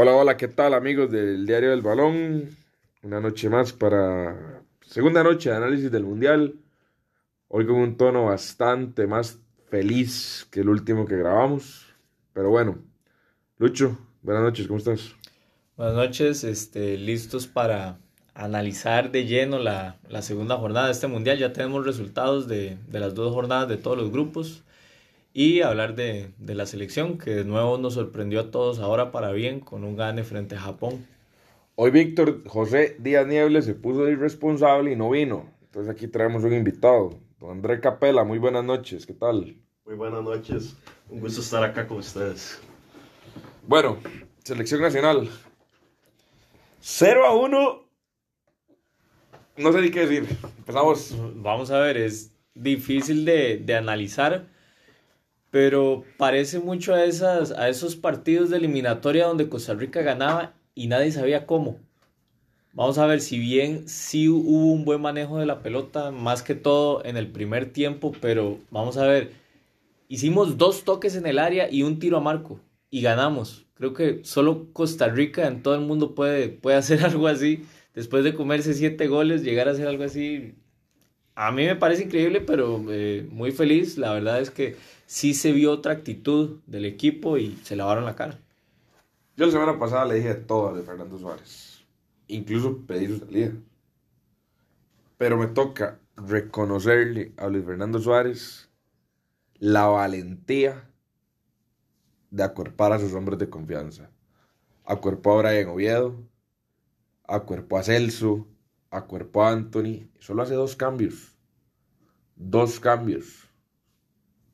[0.00, 2.56] Hola, hola, ¿qué tal amigos del Diario del Balón?
[3.02, 6.54] Una noche más para segunda noche de análisis del Mundial.
[7.48, 11.84] Hoy con un tono bastante más feliz que el último que grabamos.
[12.32, 12.78] Pero bueno,
[13.56, 15.16] Lucho, buenas noches, ¿cómo estás?
[15.76, 17.98] Buenas noches, este, listos para
[18.34, 21.38] analizar de lleno la, segunda jornada de este Mundial.
[21.38, 24.62] Ya tenemos resultados de, de las dos jornadas de todos los grupos
[25.32, 29.60] y hablar de, la selección que de nuevo nos sorprendió a todos ahora para bien
[29.60, 31.06] con un gane frente a Japón.
[31.74, 35.48] Hoy Víctor José Díaz Niebles se puso irresponsable y no vino.
[35.62, 38.24] Entonces aquí traemos un invitado, don André Capela.
[38.24, 39.56] Muy buenas noches, ¿qué tal?
[39.84, 40.76] Muy buenas noches,
[41.08, 42.60] un gusto estar acá con ustedes.
[43.66, 43.98] Bueno,
[44.42, 45.28] selección nacional.
[46.80, 47.88] 0 a 1.
[49.58, 50.26] No sé ni qué decir.
[50.58, 51.14] Empezamos.
[51.36, 54.48] Vamos a ver, es difícil de, de analizar
[55.50, 60.88] pero parece mucho a, esas, a esos partidos de eliminatoria donde Costa Rica ganaba y
[60.88, 61.78] nadie sabía cómo.
[62.72, 66.54] Vamos a ver si bien sí hubo un buen manejo de la pelota, más que
[66.54, 69.32] todo en el primer tiempo, pero vamos a ver,
[70.08, 73.66] hicimos dos toques en el área y un tiro a marco y ganamos.
[73.74, 77.64] Creo que solo Costa Rica en todo el mundo puede, puede hacer algo así.
[77.94, 80.54] Después de comerse siete goles, llegar a hacer algo así,
[81.34, 83.96] a mí me parece increíble, pero eh, muy feliz.
[83.96, 84.76] La verdad es que
[85.08, 88.38] sí se vio otra actitud del equipo y se lavaron la cara.
[89.36, 91.82] Yo la semana pasada le dije todo de Fernando Suárez,
[92.26, 93.54] incluso pedí su salida.
[95.16, 98.68] Pero me toca reconocerle a Luis Fernando Suárez
[99.58, 100.90] la valentía
[102.30, 104.10] de acuerpar a sus hombres de confianza.
[104.84, 106.22] Acuerpó a Brian Oviedo,
[107.26, 108.46] acuerpó a Celso,
[108.90, 110.10] acuerpó a Anthony.
[110.18, 111.34] Solo hace dos cambios.
[112.36, 113.47] Dos cambios.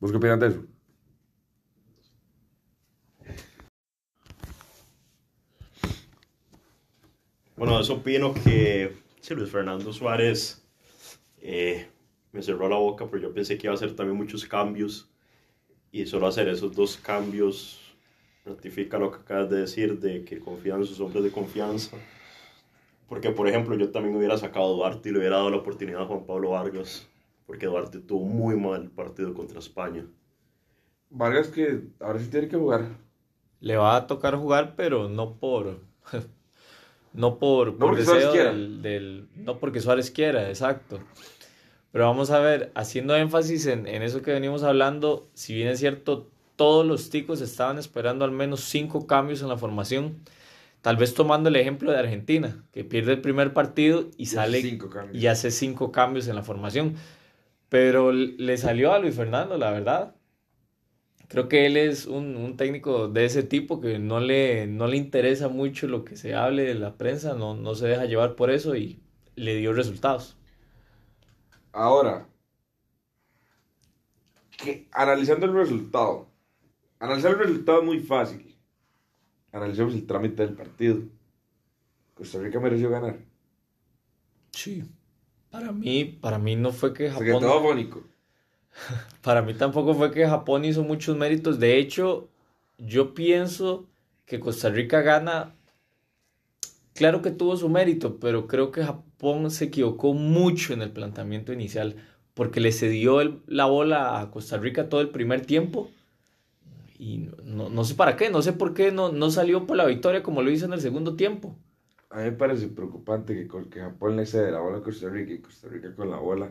[0.05, 0.63] ¿Vos qué opinas de eso?
[7.57, 10.63] Bueno, eso opino que sí, Luis Fernando Suárez
[11.41, 11.87] eh,
[12.33, 15.09] me cerró la boca, pero yo pensé que iba a hacer también muchos cambios
[15.91, 17.79] y solo hacer esos dos cambios
[18.45, 21.97] ratifica lo que acabas de decir, de que confían en sus hombres de confianza.
[23.09, 26.03] Porque, por ejemplo, yo también hubiera sacado a Duarte y le hubiera dado la oportunidad
[26.03, 27.09] a Juan Pablo Vargas
[27.45, 30.05] porque Duarte tuvo muy mal partido contra España.
[31.09, 32.87] Vargas que ahora sí tiene que jugar.
[33.59, 35.79] Le va a tocar jugar, pero no por
[37.13, 40.99] no por, por deseo del, no porque Suárez quiera, exacto.
[41.91, 45.79] Pero vamos a ver, haciendo énfasis en, en eso que venimos hablando, si bien es
[45.79, 50.17] cierto, todos los ticos estaban esperando al menos cinco cambios en la formación.
[50.81, 54.61] Tal vez tomando el ejemplo de Argentina, que pierde el primer partido y, sale
[55.13, 56.95] y hace cinco cambios en la formación.
[57.75, 60.15] Pero le salió a Luis Fernando, la verdad.
[61.27, 65.49] Creo que él es un, técnico de ese tipo que no le, no le interesa
[65.49, 68.77] mucho lo que se hable de la prensa, no, no se deja llevar por eso
[68.77, 69.01] y
[69.35, 70.37] le dio resultados.
[71.73, 72.29] Ahora,
[74.57, 76.29] que, analizando el resultado,
[76.97, 78.55] analizar el resultado es muy fácil.
[79.51, 80.99] Analicemos el trámite del partido.
[82.13, 83.19] Costa Rica mereció ganar.
[84.51, 84.81] Sí.
[85.55, 87.25] Para mí, para mí no fue que Japón.
[89.21, 91.59] para mí tampoco fue que Japón hizo muchos méritos.
[91.59, 92.27] De hecho,
[92.77, 93.85] yo pienso
[94.25, 95.55] que Costa Rica gana.
[96.93, 101.53] Claro que tuvo su mérito, pero creo que Japón se equivocó mucho en el planteamiento
[101.53, 101.95] inicial,
[102.33, 105.89] porque le cedió la bola a Costa Rica todo el primer tiempo.
[106.99, 109.85] Y no, no sé para qué, no sé por qué no, no salió por la
[109.85, 111.55] victoria como lo hizo en el segundo tiempo
[112.15, 115.33] a mí me parece preocupante que, que Japón le cede la bola a Costa Rica
[115.33, 116.49] y Costa Rica con la bola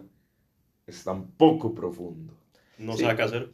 [0.86, 2.34] es tan poco profundo.
[2.76, 3.50] No sabe qué hacer.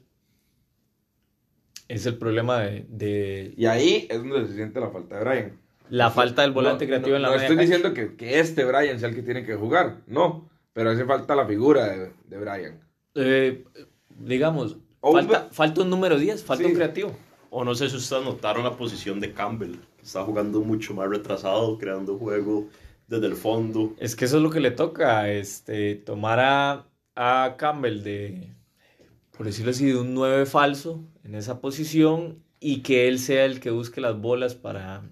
[1.86, 5.60] Es el problema de, Y ahí es donde se siente la falta de Brian.
[5.88, 9.08] La falta del volante creativo en la No estoy diciendo que, que, este Brian sea
[9.08, 10.50] el que tiene que jugar, no.
[10.72, 12.80] Pero hace falta la figura de, de Brian.
[13.14, 13.64] Eh,
[14.18, 17.16] digamos, falta, falta, un número 10, falta un creativo.
[17.50, 21.78] O no sé si ustedes notaron la posición de Campbell está jugando mucho más retrasado,
[21.78, 22.68] creando juego
[23.06, 23.94] desde el fondo.
[23.98, 28.52] Es que eso es lo que le toca, este, tomar a, a Campbell de,
[29.36, 33.60] por decirlo así, de un 9 falso en esa posición y que él sea el
[33.60, 35.02] que busque las bolas para,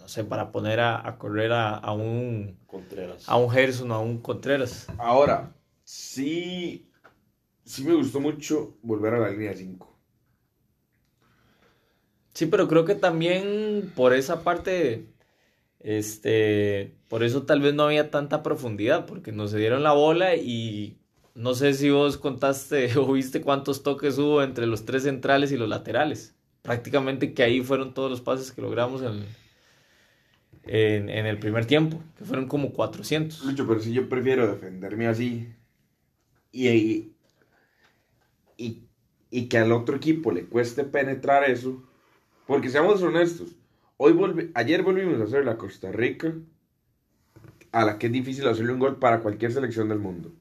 [0.00, 3.28] no sé, para poner a, correr a, un Contreras.
[3.28, 4.86] A un Gerson, a un Contreras.
[4.98, 6.88] Ahora, sí,
[7.64, 9.89] sí me gustó mucho volver a la línea 5.
[12.40, 15.04] Sí, pero creo que también por esa parte,
[15.78, 20.96] este, por eso tal vez no había tanta profundidad, porque nos dieron la bola y
[21.34, 25.58] no sé si vos contaste o viste cuántos toques hubo entre los tres centrales y
[25.58, 26.34] los laterales.
[26.62, 29.26] Prácticamente que ahí fueron todos los pases que logramos en,
[31.10, 33.44] en, el primer tiempo, que fueron como 400.
[33.44, 35.46] Lucho, pero si yo prefiero defenderme así
[36.52, 37.12] y, y,
[38.56, 38.84] y,
[39.30, 41.82] y que al otro equipo le cueste penetrar eso,
[42.50, 43.54] porque seamos honestos,
[43.96, 46.34] hoy volvi, ayer volvimos a hacer la Costa Rica,
[47.70, 50.32] a la que es difícil hacerle un gol para cualquier selección del mundo.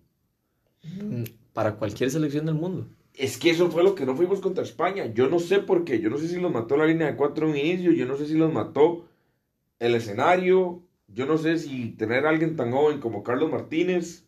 [0.82, 2.88] Mm, para cualquier selección del mundo.
[3.14, 5.06] Es que eso fue lo que no fuimos contra España.
[5.14, 6.00] Yo no sé por qué.
[6.00, 7.92] Yo no sé si los mató la línea de cuatro en inicio.
[7.92, 9.06] Yo no sé si los mató
[9.78, 10.82] el escenario.
[11.10, 14.26] Yo no sé si tener a alguien tan joven como Carlos Martínez.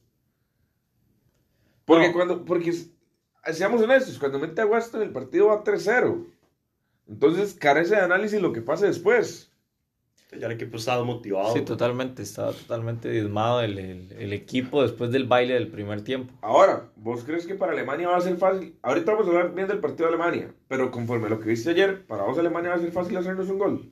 [1.85, 2.13] Porque no.
[2.13, 2.45] cuando.
[2.45, 2.75] Porque,
[3.51, 6.27] seamos honestos, cuando mete a Weston el partido va 3-0.
[7.11, 9.51] Entonces carece de análisis lo que pase después.
[10.39, 11.53] Ya el equipo estaba motivado.
[11.53, 12.23] Sí, totalmente.
[12.23, 16.33] Estaba totalmente diezmado el, el, el, equipo después del baile del primer tiempo.
[16.41, 18.77] Ahora, ¿vos crees que para Alemania va a ser fácil?
[18.81, 20.53] Ahorita vamos a hablar bien del partido de Alemania.
[20.69, 23.49] Pero conforme a lo que viste ayer, ¿para vos Alemania va a ser fácil hacernos
[23.49, 23.91] un gol?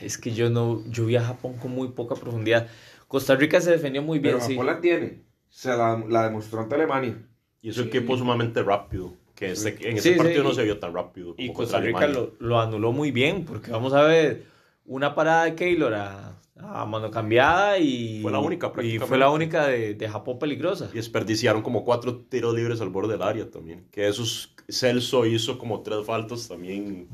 [0.00, 0.84] Es que yo no...
[0.86, 2.68] Yo vi a Japón con muy poca profundidad.
[3.08, 4.54] Costa Rica se defendió muy bien, pero sí.
[4.54, 5.24] Japón la tiene.
[5.48, 7.20] Se la, la demostró ante Alemania.
[7.62, 7.88] Y es un sí.
[7.88, 9.16] equipo sumamente rápido.
[9.40, 11.34] Que este, en ese Sí, partido sí, no y- se vio tan rápido.
[11.38, 14.44] Y Costa Rica lo, lo anuló muy bien, porque vamos a ver
[14.84, 19.30] una parada de Keylor a, a mano cambiada y Fue la única, y fue la
[19.30, 20.90] única de, de Japón peligrosa.
[20.92, 23.86] Y desperdiciaron como cuatro tiros libres al borde del área también.
[23.90, 27.08] Que esos Celso hizo como tres faltas también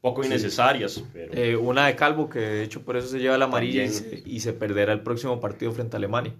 [0.00, 1.04] poco innecesarias.
[1.12, 3.88] Pero Eh, una de Calvo, que de hecho por eso se lleva la amarilla y
[3.90, 6.32] se, y se perderá el próximo partido frente a Alemania.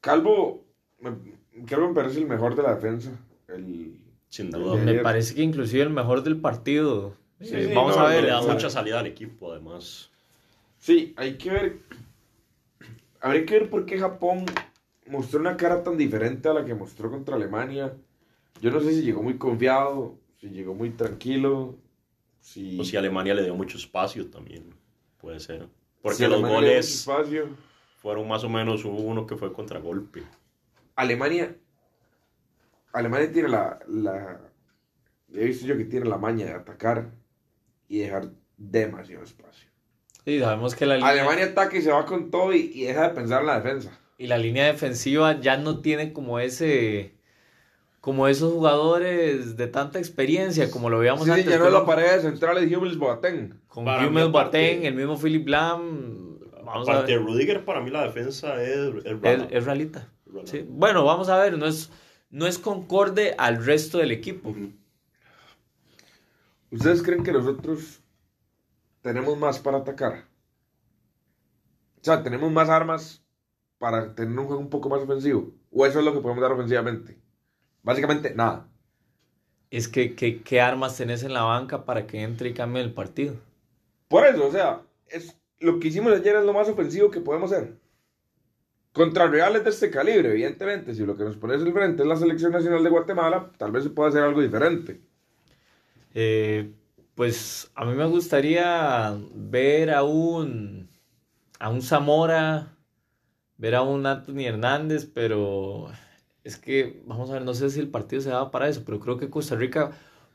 [0.00, 0.64] Calvo,
[1.66, 3.12] Calvo me parece el mejor de la defensa.
[3.48, 3.98] El,
[4.28, 4.76] sin duda.
[4.76, 7.14] Me parece que inclusive el mejor del partido.
[7.40, 8.24] Sí, sí, vamos no, a ver.
[8.24, 10.10] le da mucha salida al equipo, además.
[10.78, 11.78] Sí, hay que ver.
[13.20, 14.44] Habría que ver por qué Japón
[15.06, 17.94] mostró una cara tan diferente a la que mostró contra Alemania.
[18.60, 21.76] Yo no sé si llegó muy confiado, si llegó muy tranquilo,
[22.40, 22.78] si.
[22.78, 24.74] O si Alemania le dio mucho espacio también.
[25.20, 25.68] Puede ser.
[26.02, 27.48] Porque si los Alemania goles espacio.
[28.00, 30.22] fueron más o menos hubo uno que fue contragolpe.
[30.96, 31.56] Alemania.
[32.92, 34.40] Alemania tiene la, la.
[35.32, 37.10] He visto yo que tiene la maña de atacar
[37.88, 39.68] y dejar demasiado espacio.
[40.24, 43.08] Sí, sabemos que la línea, Alemania ataca y se va con todo y, y deja
[43.08, 43.98] de pensar en la defensa.
[44.18, 47.14] y la línea defensiva ya no tiene como ese.
[48.00, 51.52] Como esos jugadores de tanta experiencia, como lo veíamos Sí, sí, antes.
[51.52, 53.60] ya no la pared de centrales de Hummels Boateng.
[53.66, 56.38] Con Hummels Boateng, el mismo Philip Lam.
[56.64, 57.18] Vamos a Aparte de.
[57.18, 59.16] Rudiger, para mí la defensa es, es
[59.50, 60.08] Es, realita.
[60.44, 60.64] Sí.
[60.68, 61.90] Bueno, vamos a ver, no es,
[62.30, 64.54] no es concorde al resto del equipo.
[66.70, 68.02] ¿Ustedes creen que nosotros
[69.02, 70.28] tenemos más para atacar?
[72.00, 73.24] O sea, tenemos más armas
[73.78, 75.52] para tener un juego un poco más ofensivo.
[75.70, 77.18] ¿O eso es lo que podemos dar ofensivamente?
[77.82, 78.68] Básicamente, nada.
[79.70, 82.92] Es que, que- ¿qué armas tenés en la banca para que entre y cambie el
[82.92, 83.36] partido?
[84.08, 87.52] Por eso, o sea, es, lo que hicimos ayer es lo más ofensivo que podemos
[87.52, 87.74] hacer.
[88.92, 92.16] Contra rivales de este calibre, evidentemente, si lo que nos pones al frente es la
[92.16, 95.00] Selección Nacional de Guatemala, tal vez se pueda hacer algo diferente.
[96.14, 96.72] Eh,
[97.14, 100.88] pues a mí me gustaría ver a un,
[101.58, 102.76] a un Zamora,
[103.56, 105.90] ver a un Anthony Hernández, pero
[106.44, 109.00] es que, vamos a ver, no sé si el partido se daba para eso, pero
[109.00, 109.92] creo que Costa Rica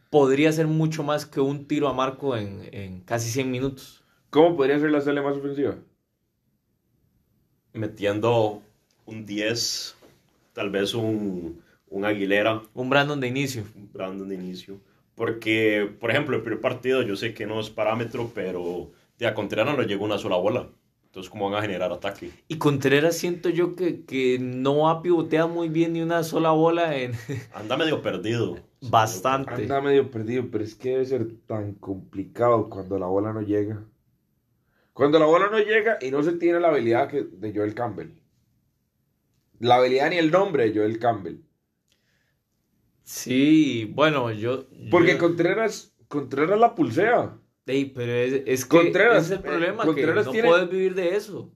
[0.10, 4.04] podría hacer mucho más que un tiro a marco en, en casi 100 minutos.
[4.30, 5.76] ¿Cómo podría ser la sele más ofensiva?
[7.74, 8.62] Metiendo
[9.06, 9.96] un 10,
[10.54, 13.64] tal vez un, un Aguilera, Un Brandon de inicio.
[13.76, 14.80] un Brandon de inicio.
[15.16, 19.34] Porque, por ejemplo, el primer partido yo sé que no es parámetro, pero de a
[19.34, 20.70] Contreras no llegó una sola bola.
[21.06, 22.32] Entonces, ¿cómo van a generar ataque?
[22.48, 26.98] Y Contreras siento yo que, que no ha pivoteado muy bien ni una sola bola
[26.98, 27.12] en
[27.54, 28.58] Anda medio perdido.
[28.82, 29.54] bastante.
[29.54, 33.84] Anda medio perdido, pero es que debe ser tan complicado cuando la bola no llega.
[34.94, 38.10] Cuando la bola no llega y no se tiene la habilidad que, de Joel Campbell.
[39.60, 41.38] La habilidad ni el nombre de Joel Campbell.
[43.04, 44.68] Sí, bueno, yo...
[44.90, 47.38] Porque yo- Contreras, Contreras la pulsea.
[47.66, 50.48] Ey, pero es, es que Contreras, ese es el eh, problema, Contreras que no tiene-
[50.48, 51.54] puedes vivir de eso.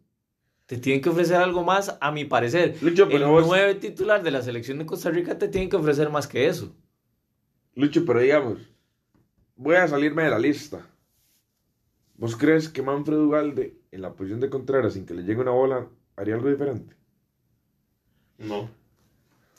[0.65, 2.75] Te tienen que ofrecer algo más, a mi parecer.
[2.81, 5.77] Lucho, el pero vos- nueve titular de la selección de Costa Rica te tienen que
[5.77, 6.75] ofrecer más que eso.
[7.75, 8.59] Lucho, pero digamos,
[9.55, 10.85] voy a salirme de la lista.
[12.17, 15.51] ¿Vos crees que Manfred Ugalde, en la posición de Contreras, sin que le llegue una
[15.51, 16.95] bola, haría algo diferente?
[18.39, 18.69] No.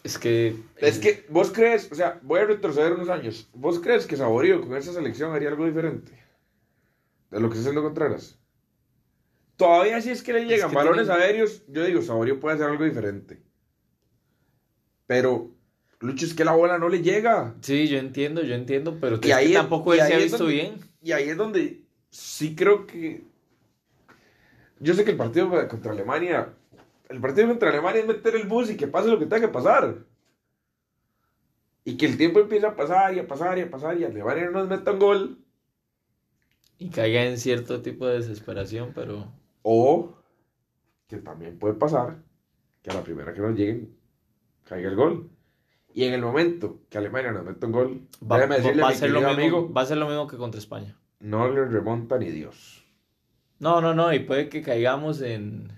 [0.02, 0.56] Es que...
[0.76, 3.48] Es que vos crees, o sea, voy a retroceder unos años.
[3.54, 6.12] ¿Vos crees que Saborío con esa selección haría algo diferente?
[7.30, 8.38] De lo que está haciendo Contreras.
[9.56, 12.68] Todavía si es que le llegan que balones tienen- aéreos, yo digo, Saborío puede hacer
[12.70, 13.42] algo diferente.
[15.06, 15.50] Pero,
[16.00, 17.54] Lucho, es que la bola no le llega.
[17.60, 20.38] Sí, yo entiendo, yo entiendo, pero Y es ahí que tampoco él se ha visto
[20.38, 20.74] donde- bien.
[21.02, 23.24] Y ahí es donde sí creo que
[24.80, 26.54] yo sé que el partido contra Alemania,
[27.08, 29.52] el partido contra Alemania es meter el bus y que pase lo que tenga que
[29.52, 30.04] pasar.
[31.84, 34.44] Y que el tiempo empieza a pasar y a pasar y a pasar y Alemania
[34.46, 35.38] no nos meta un gol.
[36.78, 39.32] Y caiga en cierto tipo de desesperación, pero...
[39.62, 40.14] O
[41.08, 42.22] que también puede pasar
[42.82, 43.96] que a la primera que nos lleguen
[44.64, 45.30] caiga el gol.
[45.94, 49.32] Y en el momento que Alemania nos meta un gol, va, a, ser lo mismo,
[49.32, 50.96] amigo, va a ser lo mismo que contra España.
[51.20, 52.84] No le remonta ni Dios.
[53.58, 55.72] No, no, no, y puede que caigamos en,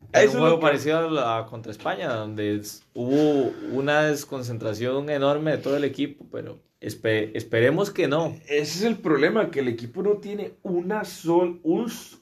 [0.00, 2.62] un juego parecido a contra España, donde
[2.94, 8.36] hubo una desconcentración enorme de todo el equipo, pero esperemos que no.
[8.44, 11.60] Ese es el problema, que el equipo no tiene una, sol,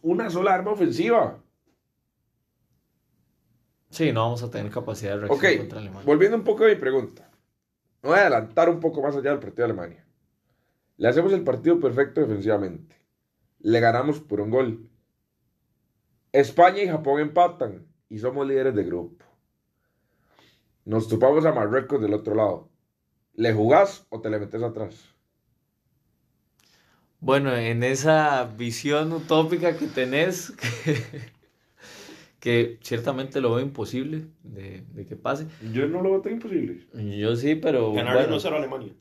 [0.02, 1.38] una sola arma ofensiva.
[3.90, 6.02] Sí, no vamos a tener capacidad de reacción contra Alemania.
[6.04, 7.30] Volviendo un poco a mi pregunta.
[8.02, 10.03] voy a adelantar un poco más allá del partido de Alemania.
[10.96, 12.96] Le hacemos el partido perfecto defensivamente.
[13.60, 14.88] Le ganamos por un gol.
[16.32, 19.24] España y Japón empatan y somos líderes de grupo.
[20.84, 22.68] Nos topamos a Marruecos del otro lado.
[23.34, 25.14] ¿Le jugás o te le metes atrás?
[27.20, 30.52] Bueno, en esa visión utópica que tenés,
[32.38, 35.46] que, ciertamente lo veo imposible de, que pase.
[35.72, 36.86] Yo no lo veo tan imposible.
[36.92, 37.94] Yo sí, pero.
[37.94, 38.92] Ganar 1-0 a Alemania.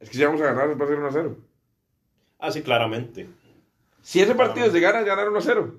[0.00, 1.36] Es que si vamos a ganar, va a ser 1-0.
[2.38, 3.28] Ah, sí, claramente.
[4.02, 5.72] Si ese partido se gana, ganar 1-0.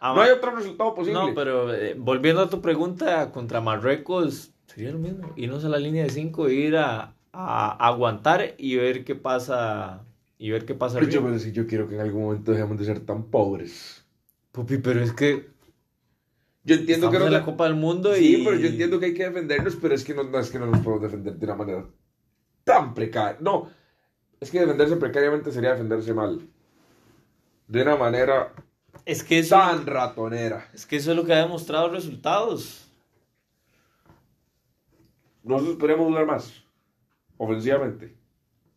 [0.00, 1.18] Ah, no hay otro resultado posible.
[1.18, 5.32] No, pero eh, volviendo a tu pregunta, contra Marruecos sería lo mismo.
[5.36, 10.04] Irnos a la línea de 5 e ir a, aguantar y ver qué pasa.
[10.36, 11.00] Y ver qué pasa.
[11.00, 14.04] Yo, pero yo quiero que en algún momento dejemos de ser tan pobres.
[14.52, 15.48] Pupi, pero es que.
[16.64, 17.26] Yo entiendo que no.
[17.26, 20.04] en la Copa del Mundo sí, pero yo entiendo que hay que defendernos, pero es
[20.04, 21.84] que no, es que no nos podemos defender de una manera
[22.64, 23.38] tan precaria.
[23.40, 23.70] No,
[24.40, 26.48] es que defenderse precariamente sería defenderse mal.
[27.66, 28.52] De una manera
[29.04, 30.68] es que eso, tan ratonera.
[30.72, 32.86] Es que eso es lo que ha demostrado resultados.
[35.42, 36.62] Nosotros podríamos dudar más,
[37.36, 38.14] ofensivamente.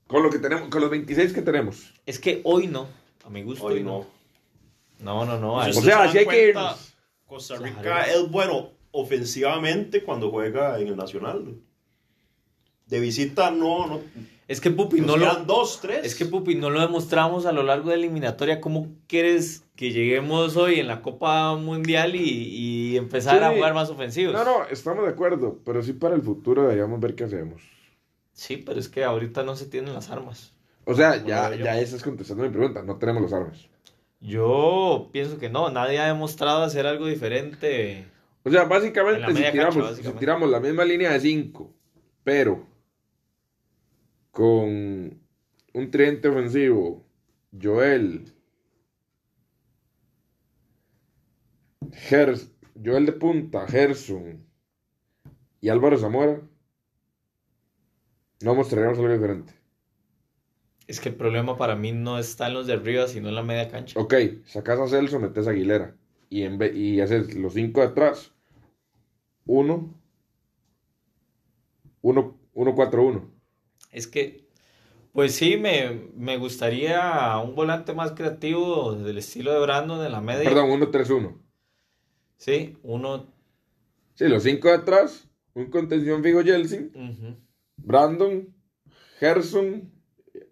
[0.06, 1.94] Con lo que tenemos, con los 26 que tenemos.
[2.06, 2.88] Es que hoy no,
[3.26, 4.06] a mi gusto hoy, no.
[5.00, 5.26] no.
[5.26, 6.96] No, no, o sea, así hay que irnos.
[7.26, 11.56] Costa Rica es bueno ofensivamente cuando juega en el Nacional.
[12.88, 14.02] De visita no, no
[14.48, 15.36] es que Pupi no lo.
[15.44, 16.06] Dos, tres.
[16.06, 18.62] Es que Pupi no lo demostramos a lo largo de la eliminatoria.
[18.62, 24.34] ¿Cómo quieres que lleguemos hoy en la Copa Mundial y, empezar a jugar más ofensivos?
[24.34, 25.60] No, no, estamos de acuerdo.
[25.66, 27.62] Pero sí para el futuro deberíamos ver qué hacemos.
[28.32, 30.54] Sí, pero es que ahorita no se tienen las armas.
[30.86, 32.82] O sea, ya, ya estás contestando mi pregunta.
[32.84, 33.68] No tenemos las armas.
[34.22, 35.70] Yo pienso que no.
[35.70, 38.06] Nadie ha demostrado hacer algo diferente.
[38.44, 41.70] O sea, básicamente, si, tiramos, si tiramos la misma línea de 5,
[42.24, 42.77] pero
[44.38, 45.20] con
[45.74, 47.04] un tridente ofensivo,
[47.60, 48.32] Joel,
[52.86, 54.46] Joel de punta, Gerson
[55.60, 56.40] y Álvaro Zamora,
[58.44, 59.54] no mostraríamos algo diferente.
[60.86, 63.42] Es que el problema para mí no está en los de arriba, sino en la
[63.42, 64.00] media cancha.
[64.00, 64.14] Ok,
[64.46, 65.96] sacas a Celso, metes a Aguilera.
[66.30, 68.32] Y, en y haces los cinco de atrás.
[69.48, 70.00] Uno.
[72.04, 73.37] Uno, uno, cuatro, uno.
[73.92, 74.46] Es que,
[75.14, 80.50] pues sí, me, gustaría un volante más creativo del estilo de Brandon en la media.
[80.50, 81.38] Perdón, 1-3-1.
[82.38, 83.26] Sí, uno.
[84.14, 86.92] Sí, los cinco de atrás, un contención Vigo Yeltsin,
[87.78, 88.54] Brandon,
[89.20, 89.92] Gerson,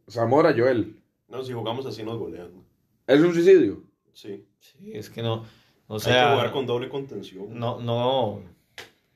[0.10, 1.00] Zamora, Joel.
[1.28, 2.52] No, si jugamos así nos golean.
[3.08, 3.84] ¿Es un suicidio?
[4.14, 4.46] Sí.
[4.60, 5.46] Sí, es que no.
[5.88, 7.48] O sea, Hay que jugar con doble contención.
[7.60, 8.42] No, no.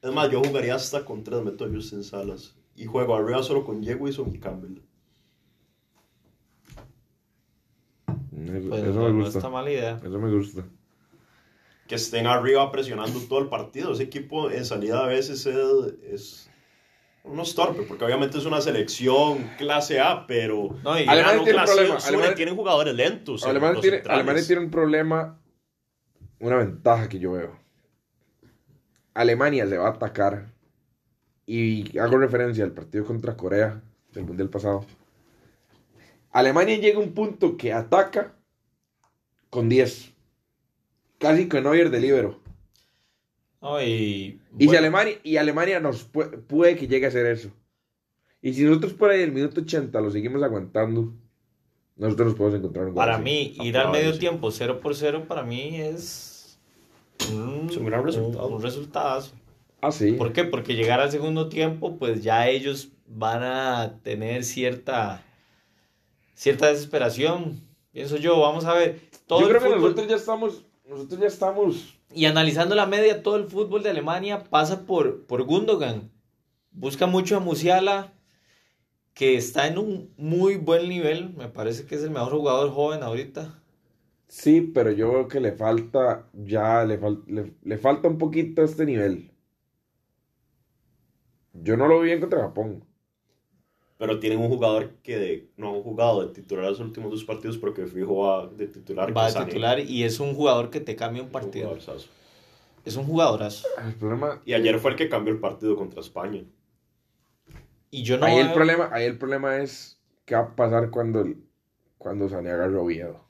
[0.02, 3.66] Es más, yo jugaría hasta con tres, meto a en Salas y juego arriba solo
[3.66, 4.82] con Jewison y Campbell.
[8.32, 9.40] Eso, me gusta.
[9.40, 10.00] está mala idea.
[10.02, 10.64] Eso me gusta.
[11.88, 13.92] Que estén arriba presionando todo el partido.
[13.92, 15.58] Ese equipo en salida a veces es,
[16.04, 16.50] es
[17.26, 21.98] unos torpe, porque obviamente es una selección clase A, pero no, Alemania tiene un problema.
[21.98, 23.44] Alemania, tienen jugadores lentos.
[23.44, 25.42] Alemania tiene, Alemania tiene un problema,
[26.40, 27.60] una ventaja que yo veo.
[29.14, 30.54] Alemania le va a atacar
[31.50, 33.82] y hago referencia al partido contra Corea
[34.14, 34.86] del Mundial pasado.
[36.32, 38.36] Alemania llega a un punto que ataca
[39.50, 40.14] con 10.
[41.18, 42.40] Casi con Neuer de libero.
[43.84, 47.50] y, si Alemania, y Alemania nos puede, que llegue a hacer eso.
[48.44, 51.16] Y si nosotros por ahí el minuto 80 lo seguimos aguantando,
[51.96, 55.42] nosotros nos podemos encontrar un Para mí, ir al medio tiempo 0 por 0 para
[55.42, 56.60] mí es
[57.34, 58.48] un, gran resultado.
[58.50, 59.24] Un resultado.
[59.82, 60.14] Ah, sí.
[60.14, 60.44] ¿Por qué?
[60.44, 65.24] Porque llegar al segundo tiempo, pues ya ellos van a tener cierta,
[66.34, 67.62] cierta desesperación.
[67.92, 69.02] Pienso yo, vamos a ver.
[69.26, 72.00] Todo yo creo que nosotros ya estamos, nosotros ya estamos.
[72.14, 76.12] Y analizando la media, todo el fútbol de Alemania pasa por, por Gundogan.
[76.72, 78.14] Busca mucho a Musiala,
[79.14, 81.34] que está en un muy buen nivel.
[81.36, 83.60] Me parece que es el mejor jugador joven ahorita.
[84.30, 87.00] Sí, pero yo creo que le falta, ya le,
[87.64, 89.29] le, falta un poquito este nivel.
[91.64, 92.84] Yo no lo vi bien contra Japón.
[93.98, 97.86] Pero tienen un jugador que no ha jugado de titular los últimos dos partidos, porque
[97.86, 99.16] fijo a de titular.
[99.16, 101.78] Va de titular y es un jugador que te cambia un partido.
[102.86, 103.68] es un jugadorazo.
[104.46, 106.44] Y ayer fue el que cambió el partido contra España.
[107.92, 111.26] Y yo no ahí, el problema, ahí el problema es qué va a pasar cuando,
[111.98, 113.26] cuando Saneaga Oviedo.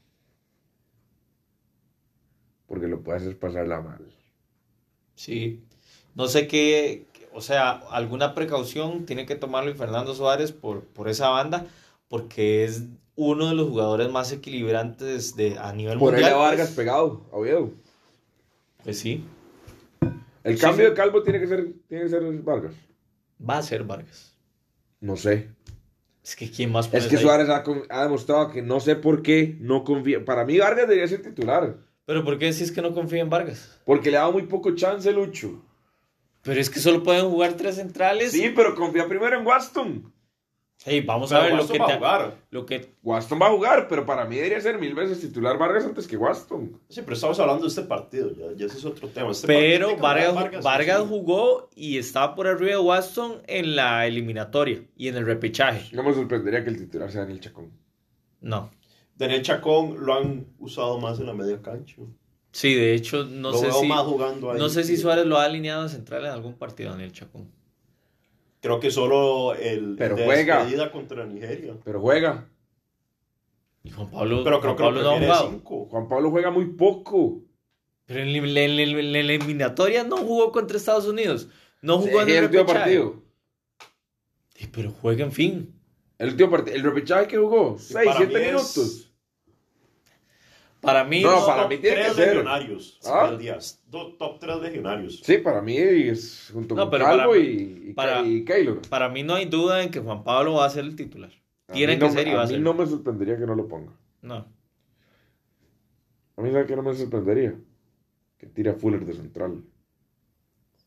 [2.67, 4.05] Porque lo puede hacer pasarla mal.
[5.15, 5.63] Sí.
[6.13, 11.29] No sé qué, o sea, alguna precaución tiene que tomarlo Fernando Suárez por, por esa
[11.29, 11.67] banda,
[12.07, 12.83] porque es
[13.15, 16.31] uno de los jugadores más equilibrantes de, a nivel mundial.
[16.31, 17.71] Por Vargas pegado, Oviedo.
[18.83, 19.25] Pues sí.
[20.43, 22.74] El cambio de Calvo tiene que ser, tiene que ser Vargas.
[23.48, 24.38] Va a ser Vargas.
[25.01, 25.50] No sé.
[26.24, 29.57] Es que quién más Es que Suárez ha, ha, demostrado que no sé por qué
[29.59, 30.24] no confía.
[30.24, 31.77] Para mí Vargas debería ser titular.
[32.05, 33.79] ¿Pero por qué decís que no confía en Vargas?
[33.86, 35.62] Porque le ha dado muy poco chance, Lucho.
[36.50, 38.32] Pero es que solo pueden jugar tres centrales.
[38.32, 40.12] Sí, pero confía primero en Waston.
[40.84, 42.38] Hey, vamos a ver lo que, va a jugar.
[42.50, 45.86] lo que Waston va a jugar, pero para mí debería ser mil veces titular Vargas
[45.86, 46.82] antes que Waston.
[46.89, 49.29] Sí, pero estamos hablando de este partido, ya, ese es otro tema.
[49.29, 55.08] Este pero Vargas, Vargas, jugó y estaba por arriba de Waston en la eliminatoria y
[55.08, 55.96] en el repechaje.
[55.96, 57.72] No me sorprendería que el titular sea Daniel Chacón.
[58.41, 58.72] No.
[59.15, 62.01] Daniel Chacón lo han usado más en la media cancha.
[62.51, 63.88] Sí, de hecho, no sé si.
[63.88, 67.51] no sé si Suárez lo ha alineado en central en algún partido, Daniel Chacón.
[68.62, 70.91] Creo que solo el Pero juega.
[70.91, 71.75] contra Nigeria.
[71.84, 72.50] Pero juega.
[73.84, 75.62] Y Juan Pablo, Pero creo Juan Pablo no ha jugado.
[75.63, 77.41] Juan Pablo juega muy poco.
[78.06, 81.47] Pero en la eliminatoria no jugó contra Estados Unidos.
[81.82, 83.23] No jugó en el, último partido.
[84.73, 85.80] pero juega en fin.
[86.17, 86.76] El último partido.
[86.76, 87.78] El repechaje que jugó.
[87.80, 89.09] 6, 7 minutos.
[90.82, 92.28] Para mí, no, para mí tiene que ser.
[92.28, 93.00] legionarios.
[93.06, 93.36] ¿Ah?
[93.89, 95.20] top 3 legionarios.
[95.24, 98.82] Sí, para mí es junto con Calvo y, para, y Keylor.
[98.88, 101.32] Para mí no hay duda en que Juan Pablo va a ser el titular.
[101.74, 102.56] tiene que ser y va a, ser.
[102.56, 103.92] A mí no me sorprendería que no lo ponga.
[104.22, 104.48] No.
[106.38, 107.56] A mí, ¿sabe que no me sorprendería?
[108.38, 109.62] Que tire a Fuller de central.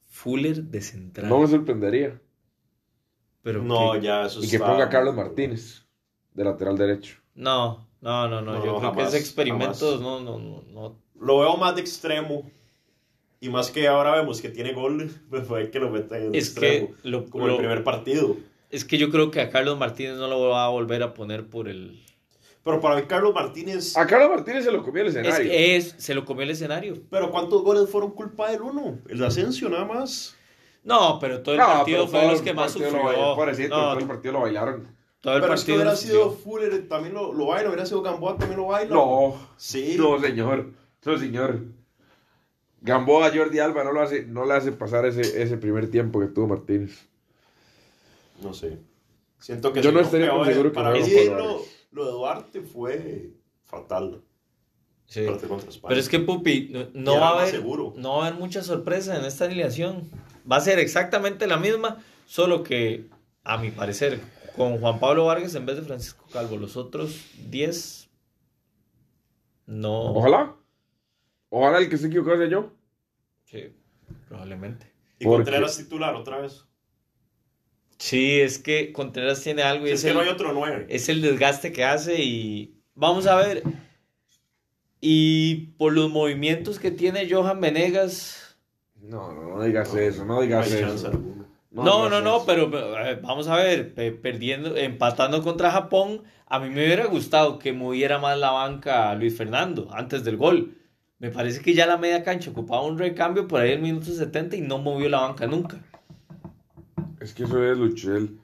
[0.06, 1.28] Fuller de central.
[1.28, 2.18] No me sorprendería.
[3.42, 5.86] Pero no, ya eso Y que ponga a Carlos Martínez
[6.32, 7.18] de lateral derecho.
[7.34, 11.76] No, no, no, no, yo creo que ese experimento no, no, no, Lo veo más
[11.76, 12.50] de extremo.
[13.40, 16.48] Y más que ahora vemos que tiene gol, pues fue que lo meta en es
[16.48, 16.88] extremo.
[17.02, 18.36] Que lo, como el primer partido.
[18.70, 21.46] Es que yo creo que a Carlos Martínez no lo va a volver a poner
[21.46, 22.04] por el.
[22.64, 23.96] Pero para mí, Carlos Martínez.
[23.96, 25.52] A Carlos Martínez se lo comió el escenario.
[25.52, 27.02] Es, se lo comió el escenario.
[27.10, 28.98] Pero ¿cuántos goles fueron culpa del uno?
[29.08, 30.36] El de Asensio, nada más.
[30.82, 32.90] No, pero todo el partido fue los que más sufrió.
[32.90, 35.01] Lo, todo el partido lo bailaron.
[35.22, 38.36] Todo el Pero es que hubiera sido Fuller, también lo, lo baila, hubiera sido Gamboa,
[38.36, 38.92] también lo baila.
[38.92, 39.94] No, sí.
[39.96, 40.72] No, señor.
[41.04, 41.60] No, señor.
[42.80, 46.26] Gamboa, Jordi Alba no, lo hace, no le hace pasar ese, ese primer tiempo que
[46.26, 47.06] tuvo Martínez.
[48.42, 48.78] No sé.
[49.38, 53.30] Siento que Yo no estaría seguro que para mí lo, lo, de Duarte fue
[53.64, 54.22] fatal.
[55.06, 55.24] Sí.
[55.86, 59.24] Pero es que Pupi, no, va a haber, no va a haber mucha sorpresa en
[59.24, 60.10] esta alineación.
[60.50, 63.06] Va a ser exactamente la misma, solo que,
[63.44, 64.20] a mi parecer,
[64.56, 66.56] con Juan Pablo Vargas en vez de Francisco Calvo.
[66.56, 68.02] Los otros 10
[69.66, 70.12] no.
[70.14, 70.54] Ojalá.
[71.48, 72.72] Ojalá el que se equivocó sea yo.
[73.44, 73.74] Sí,
[74.28, 74.86] probablemente.
[75.18, 76.64] ¿Y Contreras titular otra vez?
[77.98, 80.86] Sí, es que Contreras tiene algo y es, que no hay otro 9.
[80.88, 83.62] Es el desgaste que hace y vamos a ver.
[85.00, 88.56] Y por los movimientos que tiene Johan Venegas.
[88.96, 91.12] No, no, no digas eso, no digas eso.
[91.72, 96.84] No, no, no, pero eh, vamos a ver, perdiendo, empatando contra Japón, a mí me
[96.84, 100.76] hubiera gustado que moviera más la banca Luis Fernando antes del gol.
[101.18, 104.06] Me parece que ya la media cancha ocupaba un recambio por ahí en el minuto
[104.12, 105.80] 70 y no movió la banca nunca.
[107.20, 108.38] Es que eso es Luchel.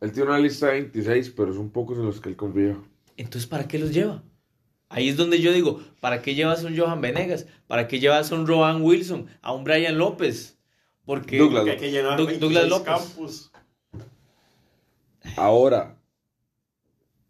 [0.00, 2.78] Él tiene una lista de 26, pero son pocos en los que él confía.
[3.16, 4.22] Entonces, ¿para qué los lleva?
[4.88, 7.46] Ahí es donde yo digo, ¿para qué llevas a un Johan Venegas?
[7.66, 9.26] ¿Para qué llevas a un Rohan Wilson?
[9.42, 10.58] ¿A un Brian López?
[11.04, 12.84] Porque, Douglas, hay que llenar Douglas López.
[12.84, 13.52] campos.
[15.36, 15.98] Ahora,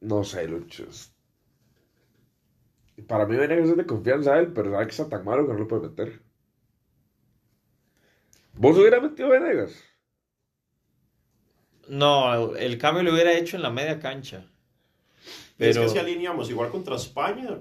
[0.01, 1.15] no sé, Luchos.
[3.07, 5.53] Para mí Venegas es de confianza a él, pero sabe que está tan malo que
[5.53, 6.23] no lo puede meter.
[8.55, 9.83] ¿Vos hubieras metido a Venegas?
[11.89, 14.47] No, el cambio lo hubiera hecho en la media cancha.
[15.57, 15.71] Pero...
[15.71, 17.61] Es que si alineamos igual contra España,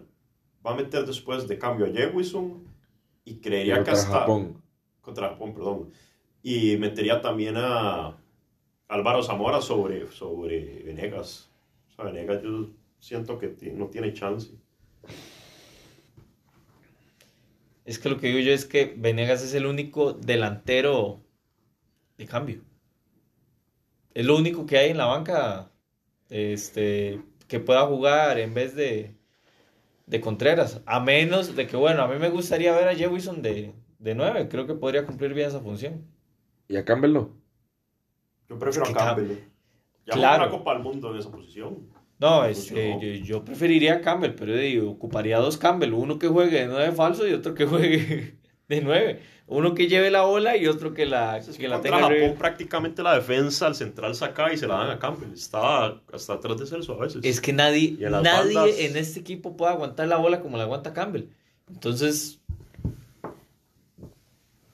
[0.66, 2.66] va a meter después de cambio a Jewison
[3.24, 4.20] y creería que hasta...
[4.20, 4.62] Japón.
[5.14, 5.92] Contra perdón.
[6.42, 8.18] Y metería también a
[8.88, 11.52] Álvaro Zamora sobre, sobre Venegas.
[11.90, 12.70] O sea, Venegas yo
[13.00, 14.52] siento que no tiene chance.
[17.84, 21.22] Es que lo que digo yo es que Venegas es el único delantero
[22.18, 22.62] de cambio.
[24.14, 25.72] Es lo único que hay en la banca
[26.30, 29.16] este, que pueda jugar en vez de,
[30.06, 30.82] de Contreras.
[30.86, 34.50] A menos de que, bueno, a mí me gustaría ver a Jewison de, de 9.
[34.50, 36.06] Creo que podría cumplir bien esa función.
[36.68, 37.30] ¿Y a Campbell no?
[38.50, 39.38] Yo prefiero a Campbell.
[40.06, 40.44] Ya claro.
[40.44, 41.88] una Copa del Mundo en esa posición.
[42.20, 46.68] No, este, yo, preferiría a Campbell, pero digo, ocuparía dos Campbell, uno que juegue de
[46.68, 48.38] nueve falso y otro que juegue
[48.68, 49.22] de nueve.
[49.48, 52.00] Uno que lleve la bola y otro que la, que la tenga.
[52.00, 55.34] Japón prácticamente la defensa al central saca y se la dan a Campbell.
[55.34, 57.22] Estaba hasta atrás de Celso a veces.
[57.24, 61.26] Es que nadie, nadie en este equipo puede aguantar la bola como la aguanta Campbell.
[61.70, 62.41] Entonces,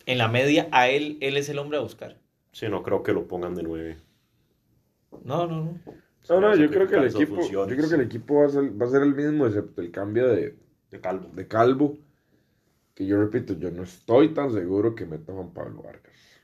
[0.07, 2.17] en la media, a él, él es el hombre a buscar.
[2.51, 3.97] Sí, no creo que lo pongan de nueve.
[5.23, 5.79] No, no, no.
[6.29, 8.81] No, no, yo creo que, el equipo, yo creo que el equipo va a, ser,
[8.81, 10.57] va a ser el mismo, excepto el cambio de,
[10.89, 11.29] de Calvo.
[11.33, 11.97] De Calvo.
[12.93, 16.41] Que yo repito, yo no estoy tan seguro que meta a Juan Pablo Vargas.